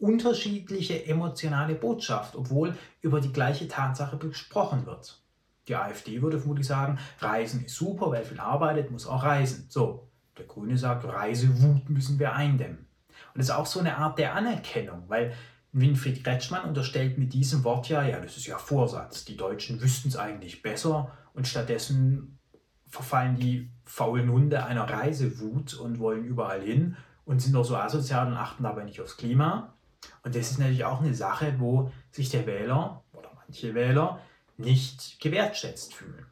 unterschiedliche 0.00 1.06
emotionale 1.06 1.76
Botschaft, 1.76 2.34
obwohl 2.34 2.76
über 3.00 3.20
die 3.20 3.32
gleiche 3.32 3.68
Tatsache 3.68 4.18
gesprochen 4.18 4.86
wird. 4.86 5.22
Die 5.68 5.76
AfD 5.76 6.20
würde 6.20 6.38
vermutlich 6.38 6.66
sagen, 6.66 6.98
Reisen 7.20 7.64
ist 7.64 7.76
super, 7.76 8.12
wer 8.12 8.22
viel 8.22 8.40
arbeitet, 8.40 8.90
muss 8.90 9.06
auch 9.06 9.22
reisen. 9.22 9.66
So, 9.68 10.08
der 10.36 10.46
Grüne 10.46 10.76
sagt, 10.76 11.04
Reisewut 11.04 11.88
müssen 11.88 12.18
wir 12.18 12.34
eindämmen. 12.34 12.86
Und 13.32 13.38
das 13.38 13.46
ist 13.46 13.54
auch 13.54 13.66
so 13.66 13.80
eine 13.80 13.96
Art 13.96 14.18
der 14.18 14.34
Anerkennung, 14.34 15.04
weil 15.08 15.32
Winfried 15.72 16.22
Kretschmann 16.22 16.68
unterstellt 16.68 17.18
mit 17.18 17.32
diesem 17.32 17.64
Wort 17.64 17.88
ja, 17.88 18.04
ja, 18.04 18.20
das 18.20 18.36
ist 18.36 18.46
ja 18.46 18.58
Vorsatz. 18.58 19.24
Die 19.24 19.36
Deutschen 19.36 19.80
wüssten 19.80 20.08
es 20.08 20.16
eigentlich 20.16 20.62
besser 20.62 21.12
und 21.32 21.48
stattdessen 21.48 22.38
verfallen 22.86 23.36
die 23.36 23.70
faulen 23.84 24.30
Hunde 24.30 24.64
einer 24.64 24.88
Reisewut 24.88 25.74
und 25.74 25.98
wollen 25.98 26.24
überall 26.24 26.62
hin 26.62 26.96
und 27.24 27.40
sind 27.40 27.54
doch 27.54 27.64
so 27.64 27.76
asozial 27.76 28.28
und 28.28 28.36
achten 28.36 28.62
dabei 28.62 28.84
nicht 28.84 29.00
aufs 29.00 29.16
Klima. 29.16 29.74
Und 30.22 30.36
das 30.36 30.52
ist 30.52 30.58
natürlich 30.58 30.84
auch 30.84 31.00
eine 31.00 31.14
Sache, 31.14 31.54
wo 31.58 31.90
sich 32.12 32.30
der 32.30 32.46
Wähler 32.46 33.02
oder 33.12 33.30
manche 33.34 33.74
Wähler 33.74 34.20
nicht 34.56 35.20
gewertschätzt 35.20 35.94
fühlen. 35.94 36.26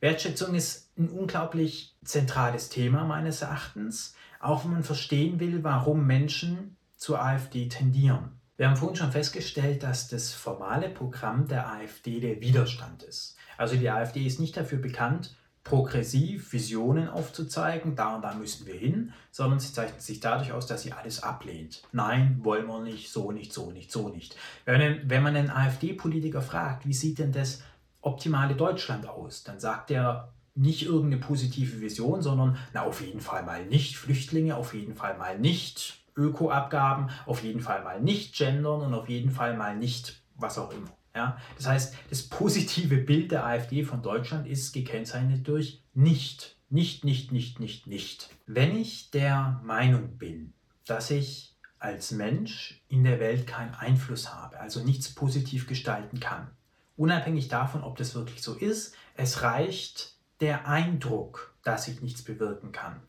Wertschätzung 0.00 0.54
ist 0.54 0.90
ein 0.98 1.08
unglaublich 1.08 1.96
zentrales 2.04 2.68
Thema 2.68 3.04
meines 3.04 3.42
Erachtens, 3.42 4.14
auch 4.40 4.64
wenn 4.64 4.72
man 4.72 4.84
verstehen 4.84 5.40
will, 5.40 5.64
warum 5.64 6.06
Menschen 6.06 6.76
zur 6.96 7.22
AfD 7.22 7.68
tendieren. 7.68 8.40
Wir 8.56 8.68
haben 8.68 8.76
vorhin 8.76 8.96
schon 8.96 9.12
festgestellt, 9.12 9.82
dass 9.82 10.08
das 10.08 10.32
formale 10.32 10.88
Programm 10.88 11.46
der 11.48 11.68
AfD 11.68 12.20
der 12.20 12.40
Widerstand 12.40 13.02
ist. 13.02 13.36
Also 13.58 13.76
die 13.76 13.90
AfD 13.90 14.24
ist 14.26 14.40
nicht 14.40 14.56
dafür 14.56 14.78
bekannt, 14.78 15.36
progressiv 15.66 16.52
Visionen 16.52 17.08
aufzuzeigen, 17.08 17.96
da 17.96 18.14
und 18.14 18.22
da 18.22 18.34
müssen 18.34 18.66
wir 18.66 18.74
hin, 18.74 19.12
sondern 19.32 19.58
sie 19.58 19.72
zeichnet 19.72 20.00
sich 20.00 20.20
dadurch 20.20 20.52
aus, 20.52 20.68
dass 20.68 20.82
sie 20.82 20.92
alles 20.92 21.24
ablehnt. 21.24 21.82
Nein, 21.90 22.38
wollen 22.42 22.68
wir 22.68 22.80
nicht, 22.80 23.10
so 23.10 23.32
nicht, 23.32 23.52
so 23.52 23.72
nicht, 23.72 23.90
so 23.90 24.08
nicht. 24.08 24.36
Wenn, 24.64 25.10
wenn 25.10 25.22
man 25.24 25.34
einen 25.34 25.50
AfD-Politiker 25.50 26.40
fragt, 26.40 26.86
wie 26.86 26.94
sieht 26.94 27.18
denn 27.18 27.32
das 27.32 27.62
optimale 28.00 28.54
Deutschland 28.54 29.08
aus, 29.08 29.42
dann 29.42 29.58
sagt 29.58 29.90
er 29.90 30.32
nicht 30.54 30.86
irgendeine 30.86 31.20
positive 31.20 31.80
Vision, 31.80 32.22
sondern 32.22 32.56
na, 32.72 32.84
auf 32.84 33.00
jeden 33.00 33.20
Fall 33.20 33.42
mal 33.42 33.66
nicht 33.66 33.96
Flüchtlinge, 33.96 34.56
auf 34.56 34.72
jeden 34.72 34.94
Fall 34.94 35.18
mal 35.18 35.36
nicht 35.36 35.98
Ökoabgaben, 36.16 37.10
auf 37.26 37.42
jeden 37.42 37.60
Fall 37.60 37.82
mal 37.82 38.00
nicht 38.00 38.36
gendern 38.36 38.82
und 38.82 38.94
auf 38.94 39.08
jeden 39.08 39.32
Fall 39.32 39.56
mal 39.56 39.76
nicht 39.76 40.22
was 40.36 40.58
auch 40.58 40.72
immer. 40.72 40.90
Ja? 41.16 41.38
Das 41.56 41.66
heißt, 41.66 41.94
das 42.10 42.22
positive 42.22 42.98
Bild 42.98 43.32
der 43.32 43.44
AfD 43.44 43.82
von 43.82 44.02
Deutschland 44.02 44.46
ist 44.46 44.72
gekennzeichnet 44.72 45.48
durch 45.48 45.82
nicht, 45.94 46.56
nicht, 46.68 47.04
nicht, 47.04 47.32
nicht, 47.32 47.58
nicht, 47.58 47.86
nicht. 47.86 48.28
Wenn 48.46 48.76
ich 48.76 49.10
der 49.10 49.60
Meinung 49.64 50.18
bin, 50.18 50.52
dass 50.84 51.10
ich 51.10 51.56
als 51.78 52.10
Mensch 52.10 52.82
in 52.88 53.02
der 53.02 53.18
Welt 53.18 53.46
keinen 53.46 53.74
Einfluss 53.74 54.32
habe, 54.32 54.60
also 54.60 54.80
nichts 54.80 55.14
positiv 55.14 55.66
gestalten 55.66 56.20
kann, 56.20 56.50
unabhängig 56.96 57.48
davon, 57.48 57.82
ob 57.82 57.96
das 57.96 58.14
wirklich 58.14 58.42
so 58.42 58.54
ist, 58.54 58.94
es 59.14 59.42
reicht 59.42 60.14
der 60.40 60.68
Eindruck, 60.68 61.54
dass 61.62 61.88
ich 61.88 62.02
nichts 62.02 62.22
bewirken 62.22 62.72
kann, 62.72 63.00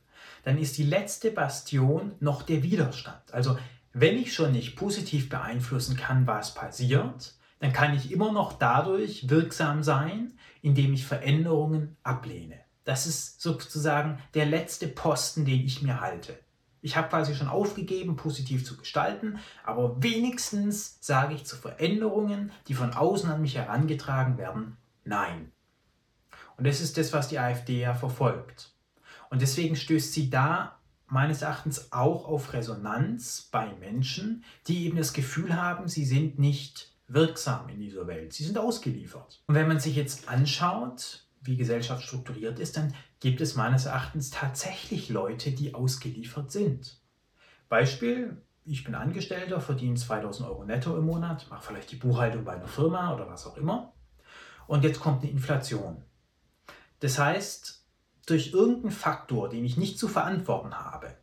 dann 0.43 0.57
ist 0.57 0.77
die 0.77 0.83
letzte 0.83 1.31
Bastion 1.31 2.13
noch 2.19 2.41
der 2.41 2.63
Widerstand. 2.63 3.33
Also 3.33 3.57
wenn 3.91 4.17
ich 4.17 4.33
schon 4.33 4.51
nicht 4.53 4.75
positiv 4.75 5.27
beeinflussen 5.27 5.97
kann, 5.97 6.27
was 6.27 6.53
passiert, 6.53 7.33
dann 7.59 7.73
kann 7.73 7.95
ich 7.95 8.11
immer 8.11 8.31
noch 8.31 8.53
dadurch 8.53 9.29
wirksam 9.29 9.83
sein, 9.83 10.37
indem 10.61 10.93
ich 10.93 11.05
Veränderungen 11.05 11.97
ablehne. 12.03 12.59
Das 12.83 13.07
ist 13.07 13.41
sozusagen 13.41 14.19
der 14.33 14.45
letzte 14.45 14.87
Posten, 14.87 15.45
den 15.45 15.65
ich 15.65 15.81
mir 15.81 15.99
halte. 15.99 16.39
Ich 16.81 16.95
habe 16.95 17.09
quasi 17.09 17.35
schon 17.35 17.47
aufgegeben, 17.47 18.15
positiv 18.15 18.63
zu 18.63 18.77
gestalten, 18.77 19.39
aber 19.65 20.01
wenigstens 20.01 20.97
sage 21.01 21.33
ich 21.33 21.45
zu 21.45 21.57
Veränderungen, 21.57 22.51
die 22.67 22.75
von 22.75 22.93
außen 22.93 23.29
an 23.29 23.41
mich 23.41 23.55
herangetragen 23.55 24.37
werden, 24.37 24.77
nein. 25.03 25.51
Und 26.55 26.65
das 26.65 26.79
ist 26.79 26.97
das, 26.97 27.13
was 27.13 27.27
die 27.27 27.39
AfD 27.39 27.81
ja 27.81 27.93
verfolgt. 27.93 28.73
Und 29.29 29.41
deswegen 29.41 29.75
stößt 29.75 30.13
sie 30.13 30.29
da 30.29 30.79
meines 31.07 31.41
Erachtens 31.41 31.91
auch 31.91 32.27
auf 32.27 32.53
Resonanz 32.53 33.49
bei 33.51 33.73
Menschen, 33.79 34.43
die 34.67 34.85
eben 34.85 34.97
das 34.97 35.13
Gefühl 35.13 35.55
haben, 35.55 35.87
sie 35.87 36.05
sind 36.05 36.39
nicht 36.39 36.97
wirksam 37.07 37.69
in 37.69 37.79
dieser 37.79 38.07
Welt. 38.07 38.33
Sie 38.33 38.43
sind 38.43 38.57
ausgeliefert. 38.57 39.41
Und 39.47 39.55
wenn 39.55 39.67
man 39.67 39.79
sich 39.79 39.95
jetzt 39.95 40.27
anschaut, 40.27 41.25
wie 41.41 41.55
Gesellschaft 41.55 42.03
strukturiert 42.03 42.59
ist, 42.59 42.77
dann 42.77 42.93
gibt 43.19 43.41
es 43.41 43.55
meines 43.55 43.85
Erachtens 43.85 44.29
tatsächlich 44.29 45.09
Leute, 45.09 45.51
die 45.51 45.73
ausgeliefert 45.73 46.51
sind. 46.51 46.99
Beispiel, 47.69 48.41
ich 48.65 48.83
bin 48.83 48.95
Angestellter, 48.95 49.61
verdiene 49.61 49.95
2000 49.95 50.49
Euro 50.49 50.65
netto 50.65 50.97
im 50.97 51.05
Monat, 51.05 51.47
mache 51.49 51.65
vielleicht 51.65 51.91
die 51.91 51.95
Buchhaltung 51.95 52.43
bei 52.43 52.53
einer 52.53 52.67
Firma 52.67 53.13
oder 53.13 53.27
was 53.29 53.47
auch 53.47 53.57
immer. 53.57 53.93
Und 54.67 54.83
jetzt 54.83 54.99
kommt 54.99 55.23
eine 55.23 55.31
Inflation. 55.31 56.03
Das 56.99 57.17
heißt, 57.17 57.85
durch 58.25 58.51
irgendeinen 58.51 58.91
Faktor, 58.91 59.47
den 59.47 59.63
ich 59.63 59.77
nicht 59.77 59.97
zu 59.97 60.09
verantworten 60.09 60.75
habe, 60.75 61.15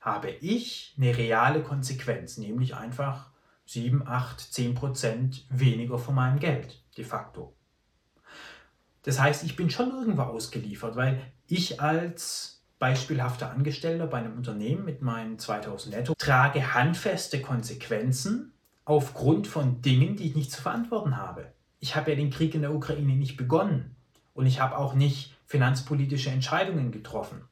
habe 0.00 0.30
ich 0.30 0.94
eine 0.98 1.16
reale 1.16 1.62
Konsequenz, 1.62 2.36
nämlich 2.36 2.74
einfach 2.74 3.31
7, 3.66 4.06
8, 4.06 4.40
10 4.40 4.74
Prozent 4.74 5.46
weniger 5.50 5.98
von 5.98 6.14
meinem 6.14 6.38
Geld, 6.38 6.82
de 6.96 7.04
facto. 7.04 7.56
Das 9.02 9.20
heißt, 9.20 9.44
ich 9.44 9.56
bin 9.56 9.70
schon 9.70 9.90
irgendwo 9.90 10.22
ausgeliefert, 10.22 10.96
weil 10.96 11.20
ich 11.46 11.80
als 11.80 12.62
beispielhafter 12.78 13.50
Angestellter 13.50 14.06
bei 14.06 14.18
einem 14.18 14.36
Unternehmen 14.36 14.84
mit 14.84 15.02
meinen 15.02 15.38
2000 15.38 15.94
Netto 15.94 16.14
trage 16.18 16.74
handfeste 16.74 17.40
Konsequenzen 17.40 18.52
aufgrund 18.84 19.46
von 19.46 19.82
Dingen, 19.82 20.16
die 20.16 20.26
ich 20.26 20.34
nicht 20.34 20.50
zu 20.50 20.60
verantworten 20.60 21.16
habe. 21.16 21.52
Ich 21.78 21.94
habe 21.94 22.10
ja 22.10 22.16
den 22.16 22.30
Krieg 22.30 22.54
in 22.54 22.62
der 22.62 22.74
Ukraine 22.74 23.14
nicht 23.14 23.36
begonnen 23.36 23.96
und 24.34 24.46
ich 24.46 24.60
habe 24.60 24.76
auch 24.76 24.94
nicht 24.94 25.36
finanzpolitische 25.46 26.30
Entscheidungen 26.30 26.90
getroffen 26.90 27.42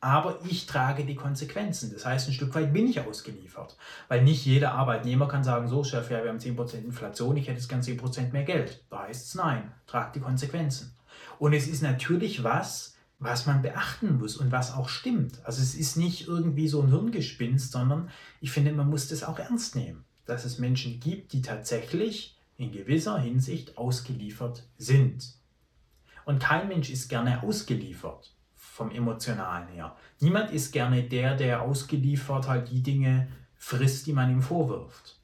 aber 0.00 0.38
ich 0.48 0.66
trage 0.66 1.04
die 1.04 1.14
Konsequenzen. 1.14 1.92
Das 1.92 2.06
heißt, 2.06 2.28
ein 2.28 2.32
Stück 2.32 2.54
weit 2.54 2.72
bin 2.72 2.88
ich 2.88 3.00
ausgeliefert, 3.00 3.76
weil 4.08 4.22
nicht 4.22 4.46
jeder 4.46 4.72
Arbeitnehmer 4.72 5.28
kann 5.28 5.44
sagen, 5.44 5.68
so 5.68 5.84
Chef, 5.84 6.10
ja, 6.10 6.22
wir 6.22 6.30
haben 6.30 6.38
10% 6.38 6.84
Inflation, 6.84 7.36
ich 7.36 7.48
hätte 7.48 7.58
jetzt 7.58 7.68
gern 7.68 7.82
10% 7.82 8.32
mehr 8.32 8.44
Geld. 8.44 8.82
Da 8.88 9.02
heißt 9.02 9.26
es 9.26 9.34
nein, 9.34 9.72
trag 9.86 10.12
die 10.14 10.20
Konsequenzen. 10.20 10.94
Und 11.38 11.52
es 11.52 11.68
ist 11.68 11.82
natürlich 11.82 12.42
was, 12.42 12.96
was 13.18 13.44
man 13.44 13.60
beachten 13.60 14.16
muss 14.18 14.38
und 14.38 14.50
was 14.50 14.72
auch 14.72 14.88
stimmt. 14.88 15.44
Also 15.44 15.60
es 15.60 15.74
ist 15.74 15.98
nicht 15.98 16.26
irgendwie 16.26 16.68
so 16.68 16.80
ein 16.80 16.88
Hirngespinst, 16.88 17.72
sondern 17.72 18.08
ich 18.40 18.50
finde, 18.50 18.72
man 18.72 18.88
muss 18.88 19.08
das 19.08 19.22
auch 19.22 19.38
ernst 19.38 19.76
nehmen, 19.76 20.04
dass 20.24 20.46
es 20.46 20.58
Menschen 20.58 20.98
gibt, 21.00 21.34
die 21.34 21.42
tatsächlich 21.42 22.38
in 22.56 22.72
gewisser 22.72 23.18
Hinsicht 23.18 23.76
ausgeliefert 23.76 24.64
sind. 24.78 25.34
Und 26.24 26.42
kein 26.42 26.68
Mensch 26.68 26.88
ist 26.88 27.08
gerne 27.08 27.42
ausgeliefert 27.42 28.34
vom 28.60 28.90
Emotionalen 28.90 29.68
her. 29.68 29.96
Niemand 30.20 30.52
ist 30.52 30.70
gerne 30.70 31.02
der, 31.02 31.34
der 31.34 31.62
ausgeliefert 31.62 32.46
halt 32.46 32.70
die 32.70 32.82
Dinge 32.82 33.28
frisst, 33.56 34.06
die 34.06 34.12
man 34.12 34.30
ihm 34.30 34.42
vorwirft. 34.42 35.18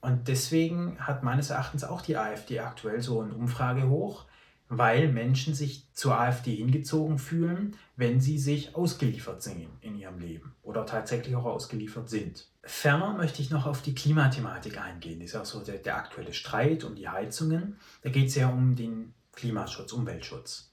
Und 0.00 0.28
deswegen 0.28 0.98
hat 0.98 1.22
meines 1.22 1.50
Erachtens 1.50 1.84
auch 1.84 2.02
die 2.02 2.16
AfD 2.16 2.60
aktuell 2.60 3.00
so 3.00 3.20
eine 3.20 3.34
Umfrage 3.34 3.88
hoch, 3.88 4.26
weil 4.68 5.08
Menschen 5.12 5.54
sich 5.54 5.88
zur 5.94 6.18
AfD 6.18 6.56
hingezogen 6.56 7.18
fühlen, 7.18 7.76
wenn 7.96 8.20
sie 8.20 8.38
sich 8.38 8.74
ausgeliefert 8.74 9.42
sehen 9.42 9.70
in 9.80 9.96
ihrem 9.96 10.18
Leben 10.18 10.54
oder 10.62 10.86
tatsächlich 10.86 11.36
auch 11.36 11.44
ausgeliefert 11.44 12.10
sind. 12.10 12.48
Ferner 12.62 13.14
möchte 13.14 13.42
ich 13.42 13.50
noch 13.50 13.66
auf 13.66 13.80
die 13.80 13.94
Klimathematik 13.94 14.80
eingehen. 14.80 15.20
Das 15.20 15.30
ist 15.30 15.36
auch 15.36 15.44
so 15.44 15.60
der, 15.60 15.78
der 15.78 15.96
aktuelle 15.96 16.34
Streit 16.34 16.82
um 16.82 16.96
die 16.96 17.08
Heizungen. 17.08 17.78
Da 18.02 18.10
geht 18.10 18.28
es 18.28 18.34
ja 18.34 18.48
um 18.48 18.74
den 18.74 19.14
Klimaschutz, 19.32 19.92
Umweltschutz. 19.92 20.72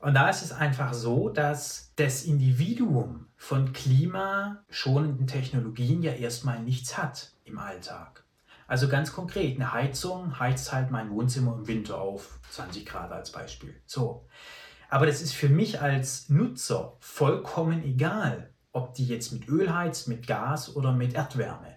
Und 0.00 0.14
da 0.14 0.30
ist 0.30 0.42
es 0.42 0.50
einfach 0.50 0.94
so, 0.94 1.28
dass 1.28 1.92
das 1.96 2.24
Individuum 2.24 3.26
von 3.36 3.74
klimaschonenden 3.74 5.26
Technologien 5.26 6.02
ja 6.02 6.12
erstmal 6.12 6.60
nichts 6.60 6.96
hat 6.96 7.32
im 7.44 7.58
Alltag. 7.58 8.24
Also 8.66 8.88
ganz 8.88 9.12
konkret, 9.12 9.56
eine 9.56 9.72
Heizung 9.72 10.38
heizt 10.38 10.72
halt 10.72 10.90
mein 10.90 11.10
Wohnzimmer 11.10 11.54
im 11.54 11.66
Winter 11.66 12.00
auf 12.00 12.40
20 12.50 12.86
Grad 12.86 13.12
als 13.12 13.30
Beispiel. 13.30 13.78
So. 13.84 14.26
Aber 14.88 15.04
das 15.04 15.20
ist 15.20 15.34
für 15.34 15.50
mich 15.50 15.82
als 15.82 16.30
Nutzer 16.30 16.96
vollkommen 17.00 17.84
egal, 17.84 18.54
ob 18.72 18.94
die 18.94 19.06
jetzt 19.06 19.32
mit 19.32 19.48
Öl 19.48 19.74
heizt, 19.74 20.08
mit 20.08 20.26
Gas 20.26 20.74
oder 20.76 20.92
mit 20.92 21.12
Erdwärme. 21.12 21.76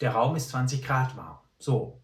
Der 0.00 0.12
Raum 0.12 0.34
ist 0.34 0.48
20 0.48 0.84
Grad 0.84 1.16
warm. 1.16 1.38
So. 1.58 2.00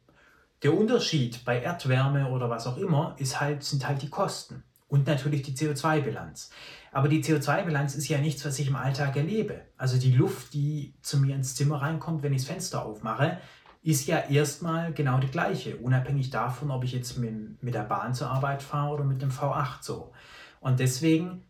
Der 0.63 0.79
Unterschied 0.79 1.45
bei 1.45 1.61
Erdwärme 1.61 2.31
oder 2.31 2.49
was 2.49 2.69
auch 2.69 2.77
immer 2.77 3.17
ist 3.19 3.41
halt, 3.41 3.65
sind 3.65 3.89
halt 3.89 4.03
die 4.03 4.11
Kosten. 4.11 4.63
Und 4.89 5.07
natürlich 5.07 5.43
die 5.43 5.55
CO2-Bilanz. 5.55 6.51
Aber 6.93 7.09
die 7.09 7.23
CO2-Bilanz 7.23 7.95
ist 7.97 8.09
ja 8.09 8.19
nichts, 8.19 8.45
was 8.45 8.59
ich 8.59 8.69
im 8.69 8.77
Alltag 8.77 9.17
erlebe. 9.17 9.63
Also 9.77 9.99
die 9.99 10.13
Luft, 10.13 10.55
die 10.55 10.95
zu 11.03 11.19
mir 11.19 11.35
ins 11.35 11.55
Zimmer 11.55 11.83
reinkommt, 11.83 12.23
wenn 12.23 12.33
ich 12.33 12.43
das 12.43 12.51
Fenster 12.51 12.85
aufmache, 12.85 13.39
ist 13.83 14.07
ja 14.07 14.19
erstmal 14.19 14.93
genau 14.93 15.19
die 15.19 15.29
gleiche, 15.29 15.77
unabhängig 15.77 16.31
davon, 16.31 16.71
ob 16.71 16.85
ich 16.85 16.93
jetzt 16.93 17.19
mit, 17.19 17.63
mit 17.63 17.75
der 17.75 17.85
Bahn 17.85 18.15
zur 18.15 18.31
Arbeit 18.31 18.63
fahre 18.63 18.95
oder 18.95 19.05
mit 19.05 19.23
dem 19.23 19.31
V8 19.31 19.79
so. 19.81 20.13
Und 20.61 20.81
deswegen 20.81 21.45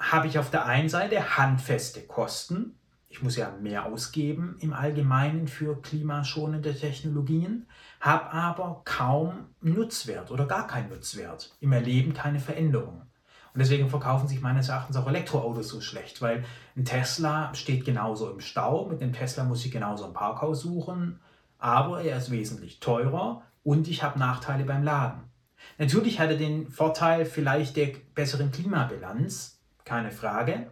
habe 0.00 0.26
ich 0.26 0.38
auf 0.38 0.50
der 0.50 0.66
einen 0.66 0.88
Seite 0.88 1.36
handfeste 1.36 2.00
Kosten. 2.02 2.78
Ich 3.12 3.22
muss 3.22 3.36
ja 3.36 3.52
mehr 3.60 3.84
ausgeben 3.84 4.56
im 4.60 4.72
Allgemeinen 4.72 5.46
für 5.46 5.78
klimaschonende 5.82 6.74
Technologien 6.74 7.66
habe 8.00 8.32
aber 8.32 8.80
kaum 8.86 9.48
Nutzwert 9.60 10.30
oder 10.30 10.46
gar 10.46 10.66
keinen 10.66 10.88
Nutzwert. 10.88 11.54
Im 11.60 11.72
Erleben 11.72 12.14
keine 12.14 12.40
Veränderung. 12.40 13.02
Und 13.52 13.58
deswegen 13.58 13.90
verkaufen 13.90 14.28
sich 14.28 14.40
meines 14.40 14.70
Erachtens 14.70 14.96
auch 14.96 15.06
Elektroautos 15.06 15.68
so 15.68 15.82
schlecht, 15.82 16.22
weil 16.22 16.42
ein 16.74 16.86
Tesla 16.86 17.54
steht 17.54 17.84
genauso 17.84 18.30
im 18.30 18.40
Stau, 18.40 18.86
mit 18.86 19.02
dem 19.02 19.12
Tesla 19.12 19.44
muss 19.44 19.62
ich 19.66 19.70
genauso 19.70 20.06
ein 20.06 20.14
Parkhaus 20.14 20.62
suchen, 20.62 21.20
aber 21.58 22.00
er 22.00 22.16
ist 22.16 22.30
wesentlich 22.30 22.80
teurer 22.80 23.42
und 23.62 23.88
ich 23.88 24.02
habe 24.02 24.18
Nachteile 24.18 24.64
beim 24.64 24.84
Laden. 24.84 25.24
Natürlich 25.76 26.18
hat 26.18 26.30
er 26.30 26.38
den 26.38 26.70
Vorteil 26.70 27.26
vielleicht 27.26 27.76
der 27.76 27.88
besseren 28.14 28.50
Klimabilanz, 28.50 29.60
keine 29.84 30.12
Frage, 30.12 30.70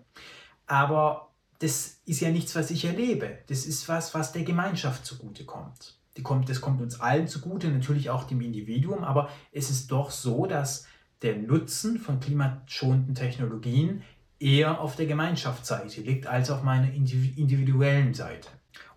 aber 0.67 1.30
das 1.61 2.01
ist 2.07 2.21
ja 2.21 2.31
nichts, 2.31 2.57
was 2.57 2.71
ich 2.71 2.85
erlebe. 2.85 3.39
Das 3.47 3.67
ist 3.67 3.89
was, 3.89 4.15
was 4.15 4.33
der 4.33 4.43
Gemeinschaft 4.43 5.05
zugutekommt. 5.05 5.99
kommt, 6.23 6.49
das 6.49 6.61
kommt 6.61 6.81
uns 6.81 7.01
allen 7.01 7.29
zugute, 7.29 7.69
natürlich 7.69 8.11
auch 8.11 8.25
dem 8.25 8.41
Individuum, 8.41 9.05
aber 9.05 9.31
es 9.53 9.71
ist 9.71 9.91
doch 9.91 10.11
so, 10.11 10.47
dass 10.47 10.87
der 11.23 11.37
Nutzen 11.37 11.99
von 11.99 12.19
klimaschonenden 12.19 13.15
Technologien 13.15 14.03
eher 14.39 14.81
auf 14.81 14.97
der 14.97 15.07
Gemeinschaftsseite 15.07 16.01
liegt 16.01 16.27
als 16.27 16.51
auf 16.51 16.63
meiner 16.63 16.91
individuellen 16.93 18.15
Seite. 18.15 18.49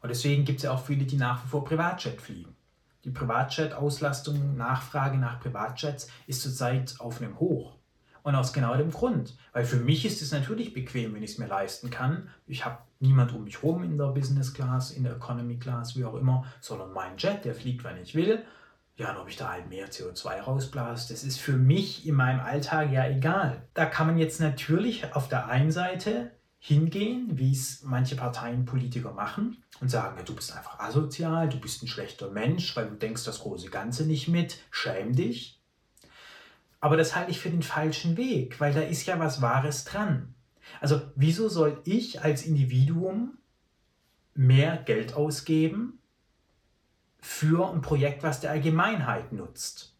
Und 0.01 0.09
deswegen 0.09 0.45
gibt 0.45 0.59
es 0.59 0.63
ja 0.63 0.71
auch 0.71 0.85
viele, 0.85 1.05
die 1.05 1.17
nach 1.17 1.43
wie 1.43 1.49
vor 1.49 1.65
Privatjet 1.65 2.21
fliegen. 2.21 2.55
Die 3.03 3.11
Privatjet-Auslastung, 3.11 4.55
Nachfrage 4.55 5.17
nach 5.17 5.41
Privatjets 5.41 6.07
ist 6.27 6.41
zurzeit 6.41 6.95
auf 6.99 7.21
einem 7.21 7.37
Hoch. 7.39 7.75
Und 8.23 8.35
aus 8.35 8.53
genau 8.53 8.75
dem 8.75 8.91
Grund. 8.91 9.37
Weil 9.51 9.65
für 9.65 9.77
mich 9.77 10.05
ist 10.05 10.21
es 10.21 10.31
natürlich 10.31 10.73
bequem, 10.73 11.13
wenn 11.13 11.23
ich 11.23 11.31
es 11.31 11.37
mir 11.37 11.47
leisten 11.47 11.89
kann. 11.89 12.29
Ich 12.47 12.65
habe 12.65 12.77
niemand 12.99 13.33
um 13.33 13.43
mich 13.43 13.61
herum 13.61 13.83
in 13.83 13.97
der 13.97 14.07
Business 14.07 14.53
Class, 14.53 14.91
in 14.91 15.03
der 15.03 15.17
Economy 15.17 15.59
Class, 15.59 15.95
wie 15.97 16.05
auch 16.05 16.15
immer, 16.15 16.45
sondern 16.61 16.93
mein 16.93 17.17
Jet, 17.17 17.43
der 17.43 17.53
fliegt, 17.53 17.83
wann 17.83 18.01
ich 18.01 18.15
will. 18.15 18.43
Ja, 18.95 19.11
und 19.11 19.17
ob 19.17 19.27
ich 19.27 19.35
da 19.35 19.51
halt 19.51 19.69
mehr 19.69 19.89
CO2 19.89 20.41
rausblase, 20.41 21.11
das 21.11 21.23
ist 21.23 21.39
für 21.39 21.53
mich 21.53 22.07
in 22.07 22.15
meinem 22.15 22.39
Alltag 22.39 22.91
ja 22.91 23.07
egal. 23.07 23.63
Da 23.73 23.85
kann 23.85 24.07
man 24.07 24.17
jetzt 24.17 24.39
natürlich 24.39 25.13
auf 25.15 25.27
der 25.27 25.47
einen 25.47 25.71
Seite 25.71 26.31
hingehen, 26.59 27.31
wie 27.33 27.51
es 27.51 27.81
manche 27.83 28.15
Parteien 28.15 28.65
Politiker 28.65 29.11
machen 29.11 29.63
und 29.81 29.89
sagen, 29.89 30.15
ja, 30.17 30.23
du 30.23 30.35
bist 30.35 30.55
einfach 30.55 30.79
asozial, 30.79 31.49
du 31.49 31.59
bist 31.59 31.83
ein 31.83 31.87
schlechter 31.87 32.29
Mensch, 32.29 32.75
weil 32.77 32.87
du 32.87 32.95
denkst 32.95 33.25
das 33.25 33.39
große 33.39 33.69
Ganze 33.69 34.05
nicht 34.05 34.29
mit, 34.29 34.59
schäm 34.71 35.13
dich. 35.13 35.59
Aber 36.83 36.97
das 36.97 37.15
halte 37.15 37.31
ich 37.31 37.39
für 37.39 37.49
den 37.49 37.63
falschen 37.63 38.17
Weg, 38.17 38.59
weil 38.59 38.73
da 38.73 38.81
ist 38.81 39.05
ja 39.05 39.17
was 39.17 39.41
Wahres 39.41 39.85
dran. 39.85 40.35
Also 40.81 41.01
wieso 41.15 41.47
soll 41.47 41.79
ich 41.85 42.21
als 42.23 42.45
Individuum 42.45 43.37
mehr 44.33 44.75
Geld 44.75 45.13
ausgeben 45.13 45.99
für 47.21 47.71
ein 47.71 47.79
Projekt, 47.79 48.21
was 48.21 48.41
der 48.41 48.51
Allgemeinheit 48.51 49.31
nutzt? 49.31 49.95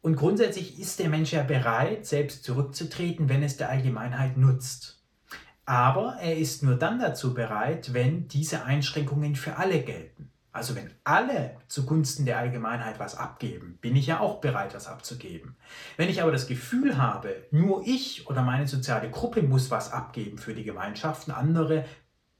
Und 0.00 0.14
grundsätzlich 0.14 0.78
ist 0.78 1.00
der 1.00 1.08
Mensch 1.08 1.32
ja 1.32 1.42
bereit, 1.42 2.06
selbst 2.06 2.44
zurückzutreten, 2.44 3.28
wenn 3.28 3.42
es 3.42 3.56
der 3.56 3.68
Allgemeinheit 3.68 4.36
nutzt. 4.36 5.02
Aber 5.64 6.18
er 6.20 6.38
ist 6.38 6.62
nur 6.62 6.76
dann 6.76 7.00
dazu 7.00 7.34
bereit, 7.34 7.92
wenn 7.94 8.28
diese 8.28 8.62
Einschränkungen 8.62 9.34
für 9.34 9.56
alle 9.56 9.82
gelten. 9.82 10.31
Also 10.52 10.76
wenn 10.76 10.90
alle 11.04 11.56
zugunsten 11.66 12.26
der 12.26 12.38
Allgemeinheit 12.38 13.00
was 13.00 13.16
abgeben, 13.16 13.78
bin 13.80 13.96
ich 13.96 14.06
ja 14.06 14.20
auch 14.20 14.40
bereit, 14.40 14.74
was 14.74 14.86
abzugeben. 14.86 15.56
Wenn 15.96 16.10
ich 16.10 16.20
aber 16.20 16.30
das 16.30 16.46
Gefühl 16.46 16.98
habe, 16.98 17.46
nur 17.50 17.82
ich 17.86 18.28
oder 18.28 18.42
meine 18.42 18.68
soziale 18.68 19.10
Gruppe 19.10 19.42
muss 19.42 19.70
was 19.70 19.90
abgeben 19.92 20.36
für 20.36 20.54
die 20.54 20.64
Gemeinschaft 20.64 21.26
und 21.26 21.34
andere 21.34 21.86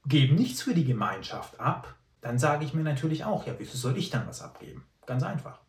geben 0.05 0.35
nichts 0.35 0.61
für 0.61 0.75
die 0.75 0.85
Gemeinschaft 0.85 1.59
ab, 1.59 1.95
dann 2.21 2.37
sage 2.37 2.65
ich 2.65 2.75
mir 2.75 2.83
natürlich 2.83 3.25
auch, 3.25 3.47
ja, 3.47 3.55
wieso 3.57 3.77
soll 3.77 3.97
ich 3.97 4.11
dann 4.11 4.27
was 4.27 4.41
abgeben? 4.41 4.85
Ganz 5.07 5.23
einfach. 5.23 5.61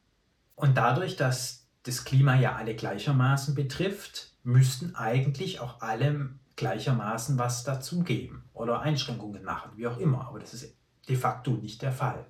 Und 0.54 0.76
dadurch, 0.76 1.16
dass 1.16 1.66
das 1.84 2.04
Klima 2.04 2.36
ja 2.36 2.56
alle 2.56 2.74
gleichermaßen 2.74 3.54
betrifft, 3.54 4.34
müssten 4.42 4.94
eigentlich 4.94 5.60
auch 5.60 5.80
alle 5.80 6.30
gleichermaßen 6.56 7.38
was 7.38 7.64
dazugeben 7.64 8.44
oder 8.52 8.80
Einschränkungen 8.80 9.44
machen, 9.44 9.72
wie 9.76 9.86
auch 9.86 9.98
immer. 9.98 10.28
Aber 10.28 10.38
das 10.38 10.54
ist 10.54 10.76
de 11.08 11.16
facto 11.16 11.52
nicht 11.52 11.82
der 11.82 11.92
Fall. 11.92 12.26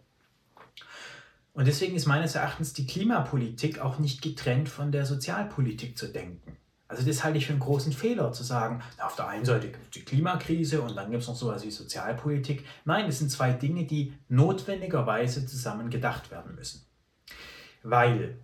Und 1.52 1.66
deswegen 1.66 1.94
ist 1.94 2.06
meines 2.06 2.34
Erachtens 2.34 2.72
die 2.72 2.86
Klimapolitik 2.86 3.78
auch 3.78 3.98
nicht 3.98 4.22
getrennt 4.22 4.68
von 4.68 4.90
der 4.90 5.06
Sozialpolitik 5.06 5.96
zu 5.96 6.08
denken. 6.08 6.56
Also 6.88 7.06
das 7.06 7.24
halte 7.24 7.38
ich 7.38 7.46
für 7.46 7.52
einen 7.52 7.60
großen 7.60 7.92
Fehler 7.92 8.32
zu 8.32 8.42
sagen, 8.42 8.82
na, 8.98 9.06
auf 9.06 9.16
der 9.16 9.28
einen 9.28 9.44
Seite 9.44 9.68
gibt 9.68 9.84
es 9.84 9.90
die 9.90 10.04
Klimakrise 10.04 10.82
und 10.82 10.94
dann 10.96 11.10
gibt 11.10 11.22
es 11.22 11.28
noch 11.28 11.36
sowas 11.36 11.64
wie 11.64 11.70
Sozialpolitik. 11.70 12.64
Nein, 12.84 13.06
das 13.06 13.18
sind 13.18 13.30
zwei 13.30 13.52
Dinge, 13.52 13.84
die 13.84 14.14
notwendigerweise 14.28 15.46
zusammen 15.46 15.90
gedacht 15.90 16.30
werden 16.30 16.54
müssen. 16.54 16.84
Weil 17.82 18.38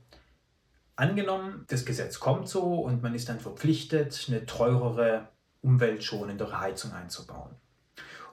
angenommen, 0.96 1.64
das 1.68 1.84
Gesetz 1.84 2.18
kommt 2.20 2.48
so 2.48 2.80
und 2.80 3.02
man 3.02 3.14
ist 3.14 3.28
dann 3.28 3.40
verpflichtet, 3.40 4.26
eine 4.28 4.46
teurere, 4.46 5.28
umweltschonendere 5.60 6.60
Heizung 6.60 6.92
einzubauen. 6.92 7.54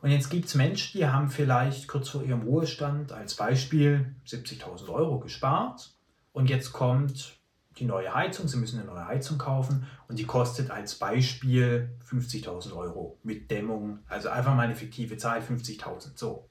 Und 0.02 0.12
jetzt 0.12 0.30
gibt 0.30 0.46
es 0.46 0.56
Menschen, 0.56 1.00
die 1.00 1.08
haben 1.08 1.30
vielleicht 1.30 1.88
kurz 1.88 2.10
vor 2.10 2.24
ihrem 2.24 2.44
Ruhestand 2.44 3.12
als 3.12 3.36
Beispiel 3.36 4.16
70.000 4.28 4.90
Euro 4.90 5.20
gespart 5.20 5.92
und 6.34 6.50
jetzt 6.50 6.72
kommt 6.72 7.38
die 7.80 7.86
neue 7.86 8.14
Heizung, 8.14 8.48
sie 8.48 8.58
müssen 8.58 8.80
eine 8.80 8.88
neue 8.88 9.08
Heizung 9.08 9.38
kaufen 9.38 9.88
und 10.08 10.20
die 10.20 10.26
kostet 10.26 10.72
als 10.72 10.96
Beispiel 10.96 11.90
50.000 12.10 12.76
Euro 12.76 13.18
mit 13.24 13.52
Dämmung, 13.52 14.00
also 14.08 14.30
einfach 14.30 14.56
mal 14.56 14.64
eine 14.64 14.76
fiktive 14.76 15.18
Zahl, 15.18 15.42
50.000 15.42 16.12
so. 16.16 16.50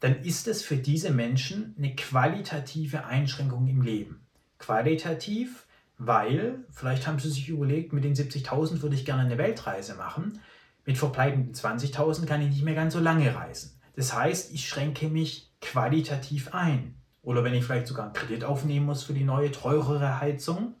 Dann 0.00 0.22
ist 0.22 0.46
es 0.46 0.62
für 0.62 0.76
diese 0.76 1.10
Menschen 1.10 1.74
eine 1.76 1.94
qualitative 1.96 3.04
Einschränkung 3.04 3.66
im 3.66 3.82
Leben. 3.82 4.26
Qualitativ, 4.58 5.66
weil 5.98 6.64
vielleicht 6.70 7.06
haben 7.06 7.18
sie 7.18 7.30
sich 7.30 7.48
überlegt, 7.48 7.92
mit 7.92 8.04
den 8.04 8.14
70.000 8.14 8.82
würde 8.82 8.94
ich 8.94 9.04
gerne 9.04 9.22
eine 9.22 9.38
Weltreise 9.38 9.94
machen. 9.94 10.40
Mit 10.88 10.96
verbleibenden 10.96 11.52
20.000 11.52 12.24
kann 12.24 12.40
ich 12.40 12.48
nicht 12.48 12.64
mehr 12.64 12.74
ganz 12.74 12.94
so 12.94 12.98
lange 12.98 13.34
reisen. 13.34 13.78
Das 13.94 14.14
heißt, 14.14 14.54
ich 14.54 14.66
schränke 14.66 15.08
mich 15.08 15.52
qualitativ 15.60 16.54
ein. 16.54 16.94
Oder 17.20 17.44
wenn 17.44 17.52
ich 17.52 17.66
vielleicht 17.66 17.88
sogar 17.88 18.06
einen 18.06 18.14
Kredit 18.14 18.42
aufnehmen 18.42 18.86
muss 18.86 19.02
für 19.02 19.12
die 19.12 19.22
neue, 19.22 19.52
teurere 19.52 20.18
Heizung, 20.18 20.76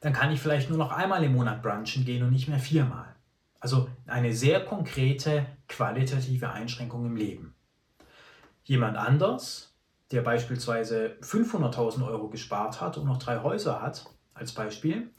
dann 0.00 0.14
kann 0.14 0.32
ich 0.32 0.40
vielleicht 0.40 0.70
nur 0.70 0.78
noch 0.78 0.90
einmal 0.90 1.22
im 1.22 1.34
Monat 1.34 1.62
brunchen 1.62 2.06
gehen 2.06 2.22
und 2.22 2.30
nicht 2.30 2.48
mehr 2.48 2.58
viermal. 2.58 3.14
Also 3.60 3.90
eine 4.06 4.32
sehr 4.32 4.64
konkrete 4.64 5.44
qualitative 5.68 6.50
Einschränkung 6.50 7.04
im 7.04 7.16
Leben. 7.16 7.54
Jemand 8.62 8.96
anders, 8.96 9.74
der 10.12 10.22
beispielsweise 10.22 11.18
500.000 11.20 12.06
Euro 12.06 12.30
gespart 12.30 12.80
hat 12.80 12.96
und 12.96 13.04
noch 13.04 13.18
drei 13.18 13.42
Häuser 13.42 13.82
hat, 13.82 14.06
als 14.32 14.52
Beispiel, 14.52 15.10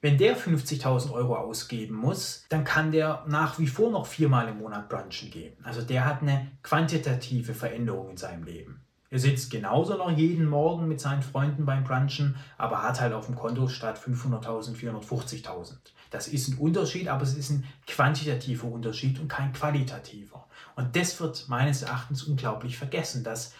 wenn 0.00 0.18
der 0.18 0.36
50.000 0.36 1.12
Euro 1.12 1.36
ausgeben 1.36 1.96
muss, 1.96 2.44
dann 2.48 2.64
kann 2.64 2.92
der 2.92 3.24
nach 3.26 3.58
wie 3.58 3.66
vor 3.66 3.90
noch 3.90 4.06
viermal 4.06 4.48
im 4.48 4.58
Monat 4.58 4.88
brunchen 4.88 5.30
gehen. 5.30 5.56
Also 5.64 5.82
der 5.82 6.04
hat 6.04 6.22
eine 6.22 6.52
quantitative 6.62 7.54
Veränderung 7.54 8.10
in 8.10 8.16
seinem 8.16 8.44
Leben. 8.44 8.84
Er 9.10 9.18
sitzt 9.18 9.50
genauso 9.50 9.96
noch 9.96 10.10
jeden 10.10 10.44
Morgen 10.44 10.86
mit 10.86 11.00
seinen 11.00 11.22
Freunden 11.22 11.64
beim 11.64 11.82
Brunchen, 11.82 12.36
aber 12.58 12.82
hat 12.82 13.00
halt 13.00 13.14
auf 13.14 13.26
dem 13.26 13.36
Konto 13.36 13.66
statt 13.68 13.98
500.000 13.98 14.76
450.000. 14.76 15.76
Das 16.10 16.28
ist 16.28 16.48
ein 16.48 16.58
Unterschied, 16.58 17.08
aber 17.08 17.22
es 17.22 17.34
ist 17.34 17.50
ein 17.50 17.64
quantitativer 17.86 18.68
Unterschied 18.68 19.18
und 19.18 19.28
kein 19.28 19.52
qualitativer. 19.52 20.46
Und 20.76 20.94
das 20.94 21.18
wird 21.20 21.48
meines 21.48 21.82
Erachtens 21.82 22.22
unglaublich 22.22 22.76
vergessen, 22.76 23.24
dass 23.24 23.54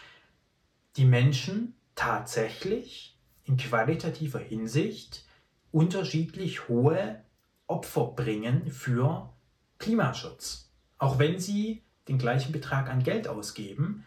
die 0.97 1.07
Menschen 1.07 1.75
tatsächlich 1.95 3.17
in 3.45 3.57
qualitativer 3.57 4.39
Hinsicht 4.39 5.25
unterschiedlich 5.73 6.69
hohe 6.69 7.23
Opfer 7.67 8.13
bringen 8.17 8.71
für 8.71 9.33
Klimaschutz. 9.79 10.73
Auch 10.99 11.19
wenn 11.19 11.39
sie 11.39 11.83
den 12.09 12.19
gleichen 12.19 12.53
Betrag 12.53 12.89
an 12.89 13.03
Geld 13.03 13.29
ausgeben, 13.29 14.07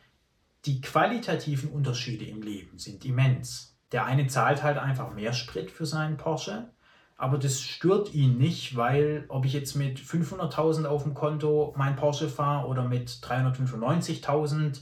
die 0.65 0.82
qualitativen 0.82 1.69
Unterschiede 1.69 2.26
im 2.26 2.41
Leben 2.41 2.78
sind 2.78 3.06
immens. 3.06 3.78
Der 3.91 4.06
eine 4.06 4.28
zahlt 4.28 4.63
halt 4.63 4.78
einfach 4.78 5.13
mehr 5.13 5.34
Sprit 5.34 5.71
für 5.71 5.86
seinen 5.86 6.17
Porsche, 6.17 6.69
aber 7.17 7.38
das 7.38 7.62
stört 7.62 8.13
ihn 8.13 8.38
nicht, 8.38 8.76
weil 8.76 9.26
ob 9.28 9.45
ich 9.45 9.54
jetzt 9.54 9.76
mit 9.76 10.00
500.000 10.00 10.86
auf 10.86 11.04
dem 11.04 11.13
Konto 11.13 11.74
mein 11.78 11.95
Porsche 11.95 12.30
fahre 12.30 12.67
oder 12.67 12.84
mit 12.84 13.10
395.000, 13.10 14.82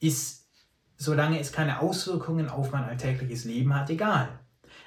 ist, 0.00 0.48
solange 0.96 1.38
es 1.38 1.52
keine 1.52 1.80
Auswirkungen 1.80 2.48
auf 2.48 2.72
mein 2.72 2.84
alltägliches 2.84 3.44
Leben 3.44 3.74
hat, 3.74 3.88
egal. 3.90 4.40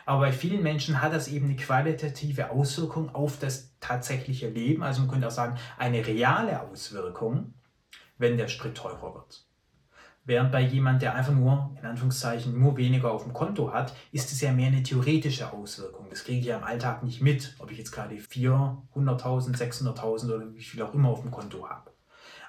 Aber 0.10 0.22
bei 0.22 0.32
vielen 0.32 0.64
Menschen 0.64 1.04
hat 1.04 1.14
das 1.14 1.28
eben 1.28 1.46
eine 1.46 1.56
qualitative 1.56 2.50
Auswirkung 2.50 3.14
auf 3.14 3.38
das 3.38 3.76
tatsächliche 3.80 4.50
Leben. 4.50 4.82
Also 4.82 5.02
man 5.02 5.12
könnte 5.12 5.28
auch 5.28 5.32
sagen, 5.32 5.60
eine 5.78 6.04
reale 6.08 6.64
Auswirkung, 6.64 7.54
wenn 8.18 8.36
der 8.36 8.48
Sprit 8.48 8.74
teurer 8.74 9.14
wird. 9.14 9.46
Während 10.26 10.52
bei 10.52 10.62
jemand, 10.62 11.04
der 11.04 11.14
einfach 11.14 11.34
nur, 11.34 11.76
in 11.80 11.86
Anführungszeichen, 11.86 12.60
nur 12.60 12.76
weniger 12.76 13.12
auf 13.12 13.22
dem 13.22 13.34
Konto 13.34 13.72
hat, 13.72 13.94
ist 14.12 14.32
es 14.32 14.42
ja 14.42 14.52
mehr 14.52 14.70
eine 14.70 14.82
theoretische 14.82 15.54
Auswirkung. 15.54 16.08
Das 16.10 16.24
kriege 16.24 16.40
ich 16.40 16.46
ja 16.48 16.58
im 16.58 16.64
Alltag 16.64 17.04
nicht 17.04 17.22
mit, 17.22 17.54
ob 17.60 17.70
ich 17.70 17.78
jetzt 17.78 17.92
gerade 17.92 18.16
400.000, 18.16 19.56
600.000 19.56 20.26
oder 20.26 20.56
wie 20.56 20.64
viel 20.64 20.82
auch 20.82 20.96
immer 20.96 21.10
auf 21.10 21.22
dem 21.22 21.30
Konto 21.30 21.70
habe. 21.70 21.92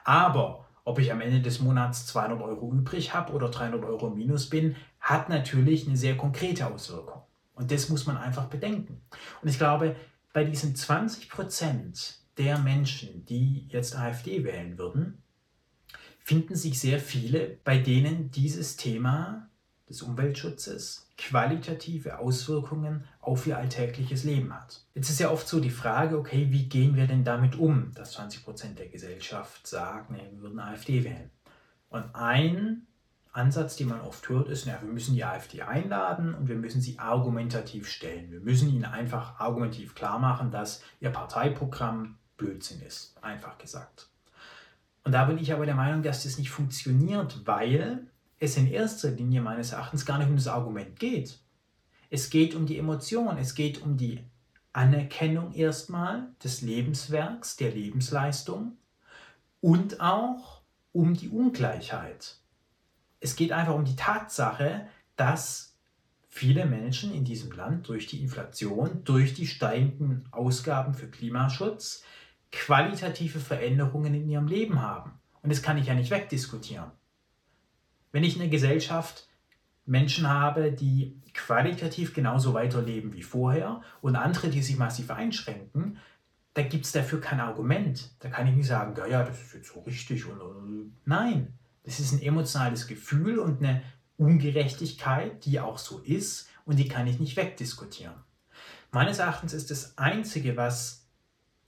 Aber 0.04 0.64
ob 0.84 0.98
ich 0.98 1.12
am 1.12 1.20
Ende 1.20 1.42
des 1.42 1.60
Monats 1.60 2.06
200 2.06 2.40
Euro 2.40 2.72
übrig 2.72 3.12
habe 3.12 3.34
oder 3.34 3.50
300 3.50 3.84
Euro 3.84 4.08
minus 4.08 4.48
bin, 4.48 4.76
hat 4.98 5.28
natürlich 5.28 5.86
eine 5.86 5.98
sehr 5.98 6.16
konkrete 6.16 6.66
Auswirkung. 6.66 7.20
Und 7.60 7.70
das 7.70 7.90
muss 7.90 8.06
man 8.06 8.16
einfach 8.16 8.46
bedenken. 8.46 9.02
Und 9.42 9.48
ich 9.48 9.58
glaube, 9.58 9.94
bei 10.32 10.44
diesen 10.44 10.74
20 10.74 11.28
Prozent 11.28 12.20
der 12.38 12.58
Menschen, 12.58 13.26
die 13.26 13.66
jetzt 13.68 13.94
AfD 13.94 14.44
wählen 14.44 14.78
würden, 14.78 15.22
finden 16.20 16.54
sich 16.54 16.80
sehr 16.80 16.98
viele, 16.98 17.58
bei 17.62 17.76
denen 17.76 18.30
dieses 18.30 18.76
Thema 18.76 19.50
des 19.90 20.00
Umweltschutzes 20.00 21.06
qualitative 21.18 22.18
Auswirkungen 22.18 23.04
auf 23.20 23.46
ihr 23.46 23.58
alltägliches 23.58 24.24
Leben 24.24 24.54
hat. 24.54 24.86
Jetzt 24.94 25.10
ist 25.10 25.20
ja 25.20 25.30
oft 25.30 25.46
so 25.46 25.60
die 25.60 25.68
Frage, 25.68 26.16
okay, 26.16 26.46
wie 26.50 26.66
gehen 26.66 26.96
wir 26.96 27.06
denn 27.06 27.24
damit 27.24 27.56
um, 27.56 27.92
dass 27.92 28.12
20 28.12 28.42
Prozent 28.42 28.78
der 28.78 28.88
Gesellschaft 28.88 29.66
sagen, 29.66 30.16
wir 30.16 30.40
würden 30.40 30.60
AfD 30.60 31.04
wählen. 31.04 31.30
Und 31.90 32.14
ein 32.14 32.86
Ansatz, 33.32 33.76
den 33.76 33.88
man 33.88 34.00
oft 34.00 34.28
hört, 34.28 34.48
ist, 34.48 34.66
ja, 34.66 34.80
wir 34.82 34.92
müssen 34.92 35.14
die 35.14 35.24
AfD 35.24 35.62
einladen 35.62 36.34
und 36.34 36.48
wir 36.48 36.56
müssen 36.56 36.80
sie 36.80 36.98
argumentativ 36.98 37.88
stellen. 37.88 38.30
Wir 38.32 38.40
müssen 38.40 38.68
ihnen 38.68 38.84
einfach 38.84 39.38
argumentativ 39.38 39.94
klar 39.94 40.18
machen, 40.18 40.50
dass 40.50 40.82
ihr 41.00 41.10
Parteiprogramm 41.10 42.18
Blödsinn 42.36 42.82
ist, 42.82 43.14
einfach 43.22 43.58
gesagt. 43.58 44.08
Und 45.04 45.12
da 45.12 45.24
bin 45.26 45.38
ich 45.38 45.52
aber 45.52 45.66
der 45.66 45.74
Meinung, 45.74 46.02
dass 46.02 46.24
das 46.24 46.38
nicht 46.38 46.50
funktioniert, 46.50 47.46
weil 47.46 48.08
es 48.38 48.56
in 48.56 48.66
erster 48.66 49.10
Linie 49.10 49.42
meines 49.42 49.72
Erachtens 49.72 50.04
gar 50.04 50.18
nicht 50.18 50.28
um 50.28 50.36
das 50.36 50.48
Argument 50.48 50.98
geht. 50.98 51.38
Es 52.08 52.30
geht 52.30 52.54
um 52.54 52.66
die 52.66 52.78
Emotion, 52.78 53.38
es 53.38 53.54
geht 53.54 53.82
um 53.82 53.96
die 53.96 54.24
Anerkennung 54.72 55.52
erstmal 55.52 56.28
des 56.42 56.62
Lebenswerks, 56.62 57.56
der 57.56 57.70
Lebensleistung 57.70 58.76
und 59.60 60.00
auch 60.00 60.62
um 60.92 61.14
die 61.14 61.28
Ungleichheit. 61.28 62.39
Es 63.20 63.36
geht 63.36 63.52
einfach 63.52 63.74
um 63.74 63.84
die 63.84 63.96
Tatsache, 63.96 64.86
dass 65.16 65.76
viele 66.28 66.64
Menschen 66.64 67.12
in 67.12 67.24
diesem 67.24 67.52
Land 67.52 67.88
durch 67.88 68.06
die 68.06 68.22
Inflation, 68.22 69.04
durch 69.04 69.34
die 69.34 69.46
steigenden 69.46 70.26
Ausgaben 70.30 70.94
für 70.94 71.08
Klimaschutz 71.08 72.02
qualitative 72.52 73.38
Veränderungen 73.38 74.14
in 74.14 74.28
ihrem 74.28 74.48
Leben 74.48 74.82
haben. 74.82 75.12
Und 75.42 75.50
das 75.52 75.62
kann 75.62 75.78
ich 75.78 75.86
ja 75.86 75.94
nicht 75.94 76.10
wegdiskutieren. 76.10 76.90
Wenn 78.12 78.24
ich 78.24 78.36
in 78.36 78.42
einer 78.42 78.50
Gesellschaft 78.50 79.28
Menschen 79.86 80.28
habe, 80.28 80.72
die 80.72 81.20
qualitativ 81.34 82.14
genauso 82.14 82.54
weiterleben 82.54 83.12
wie 83.12 83.22
vorher 83.22 83.82
und 84.00 84.16
andere, 84.16 84.48
die 84.48 84.62
sich 84.62 84.76
massiv 84.76 85.10
einschränken, 85.10 85.98
da 86.54 86.62
gibt 86.62 86.84
es 86.84 86.92
dafür 86.92 87.20
kein 87.20 87.40
Argument. 87.40 88.10
Da 88.20 88.28
kann 88.28 88.46
ich 88.46 88.56
nicht 88.56 88.66
sagen, 88.66 88.94
ja, 88.96 89.06
ja, 89.06 89.22
das 89.22 89.40
ist 89.40 89.54
jetzt 89.54 89.72
so 89.72 89.80
richtig. 89.80 90.26
Und, 90.26 90.96
nein, 91.04 91.54
das 91.84 92.00
ist 92.00 92.12
ein 92.12 92.22
emotionales 92.22 92.86
Gefühl 92.86 93.38
und 93.38 93.62
eine 93.62 93.82
Ungerechtigkeit, 94.16 95.44
die 95.44 95.60
auch 95.60 95.78
so 95.78 95.98
ist 96.00 96.48
und 96.64 96.78
die 96.78 96.88
kann 96.88 97.06
ich 97.06 97.18
nicht 97.18 97.36
wegdiskutieren. 97.36 98.14
Meines 98.92 99.18
Erachtens 99.18 99.52
ist 99.52 99.70
das 99.70 99.96
Einzige, 99.98 100.56
was 100.56 101.06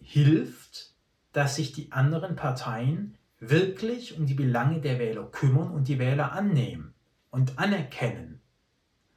hilft, 0.00 0.92
dass 1.32 1.56
sich 1.56 1.72
die 1.72 1.92
anderen 1.92 2.36
Parteien 2.36 3.16
wirklich 3.38 4.18
um 4.18 4.26
die 4.26 4.34
Belange 4.34 4.80
der 4.80 4.98
Wähler 4.98 5.24
kümmern 5.24 5.70
und 5.70 5.88
die 5.88 5.98
Wähler 5.98 6.32
annehmen 6.32 6.94
und 7.30 7.58
anerkennen. 7.58 8.40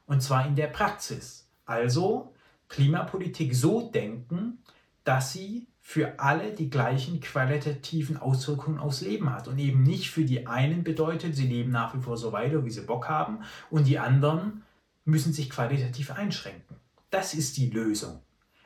Und 0.06 0.22
zwar 0.22 0.46
in 0.46 0.56
der 0.56 0.68
Praxis. 0.68 1.48
Also 1.64 2.34
Klimapolitik 2.68 3.54
so 3.54 3.90
denken, 3.90 4.62
dass 5.04 5.32
sie 5.32 5.68
für 5.88 6.18
alle 6.18 6.50
die 6.50 6.68
gleichen 6.68 7.20
qualitativen 7.20 8.16
Auswirkungen 8.16 8.80
aufs 8.80 9.02
Leben 9.02 9.32
hat 9.32 9.46
und 9.46 9.56
eben 9.60 9.84
nicht 9.84 10.10
für 10.10 10.24
die 10.24 10.48
einen 10.48 10.82
bedeutet, 10.82 11.36
sie 11.36 11.46
leben 11.46 11.70
nach 11.70 11.94
wie 11.94 12.00
vor 12.00 12.16
so 12.16 12.32
weiter, 12.32 12.64
wie 12.64 12.70
sie 12.70 12.80
Bock 12.80 13.08
haben 13.08 13.44
und 13.70 13.86
die 13.86 14.00
anderen 14.00 14.64
müssen 15.04 15.32
sich 15.32 15.48
qualitativ 15.48 16.10
einschränken. 16.10 16.74
Das 17.10 17.34
ist 17.34 17.56
die 17.56 17.70
Lösung. 17.70 18.18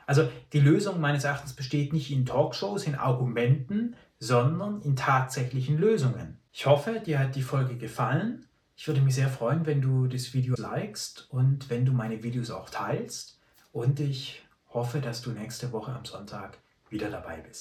Also 0.07 0.29
die 0.51 0.59
Lösung 0.59 0.99
meines 0.99 1.23
Erachtens 1.23 1.53
besteht 1.53 1.93
nicht 1.93 2.09
in 2.09 2.25
Talkshows, 2.25 2.87
in 2.87 2.95
Argumenten, 2.95 3.95
sondern 4.17 4.81
in 4.81 4.95
tatsächlichen 4.95 5.77
Lösungen. 5.77 6.39
Ich 6.51 6.65
hoffe, 6.65 7.03
dir 7.05 7.19
hat 7.19 7.35
die 7.35 7.43
Folge 7.43 7.77
gefallen. 7.77 8.47
Ich 8.75 8.87
würde 8.87 9.01
mich 9.01 9.13
sehr 9.13 9.29
freuen, 9.29 9.67
wenn 9.67 9.79
du 9.79 10.07
das 10.07 10.33
Video 10.33 10.55
likest 10.57 11.27
und 11.29 11.69
wenn 11.69 11.85
du 11.85 11.91
meine 11.91 12.23
Videos 12.23 12.49
auch 12.49 12.71
teilst. 12.71 13.39
Und 13.71 13.99
ich 13.99 14.41
hoffe, 14.69 15.01
dass 15.01 15.21
du 15.21 15.29
nächste 15.29 15.71
Woche 15.71 15.93
am 15.93 16.03
Sonntag 16.03 16.57
wieder 16.91 17.09
dabei 17.09 17.37
bist. 17.37 17.59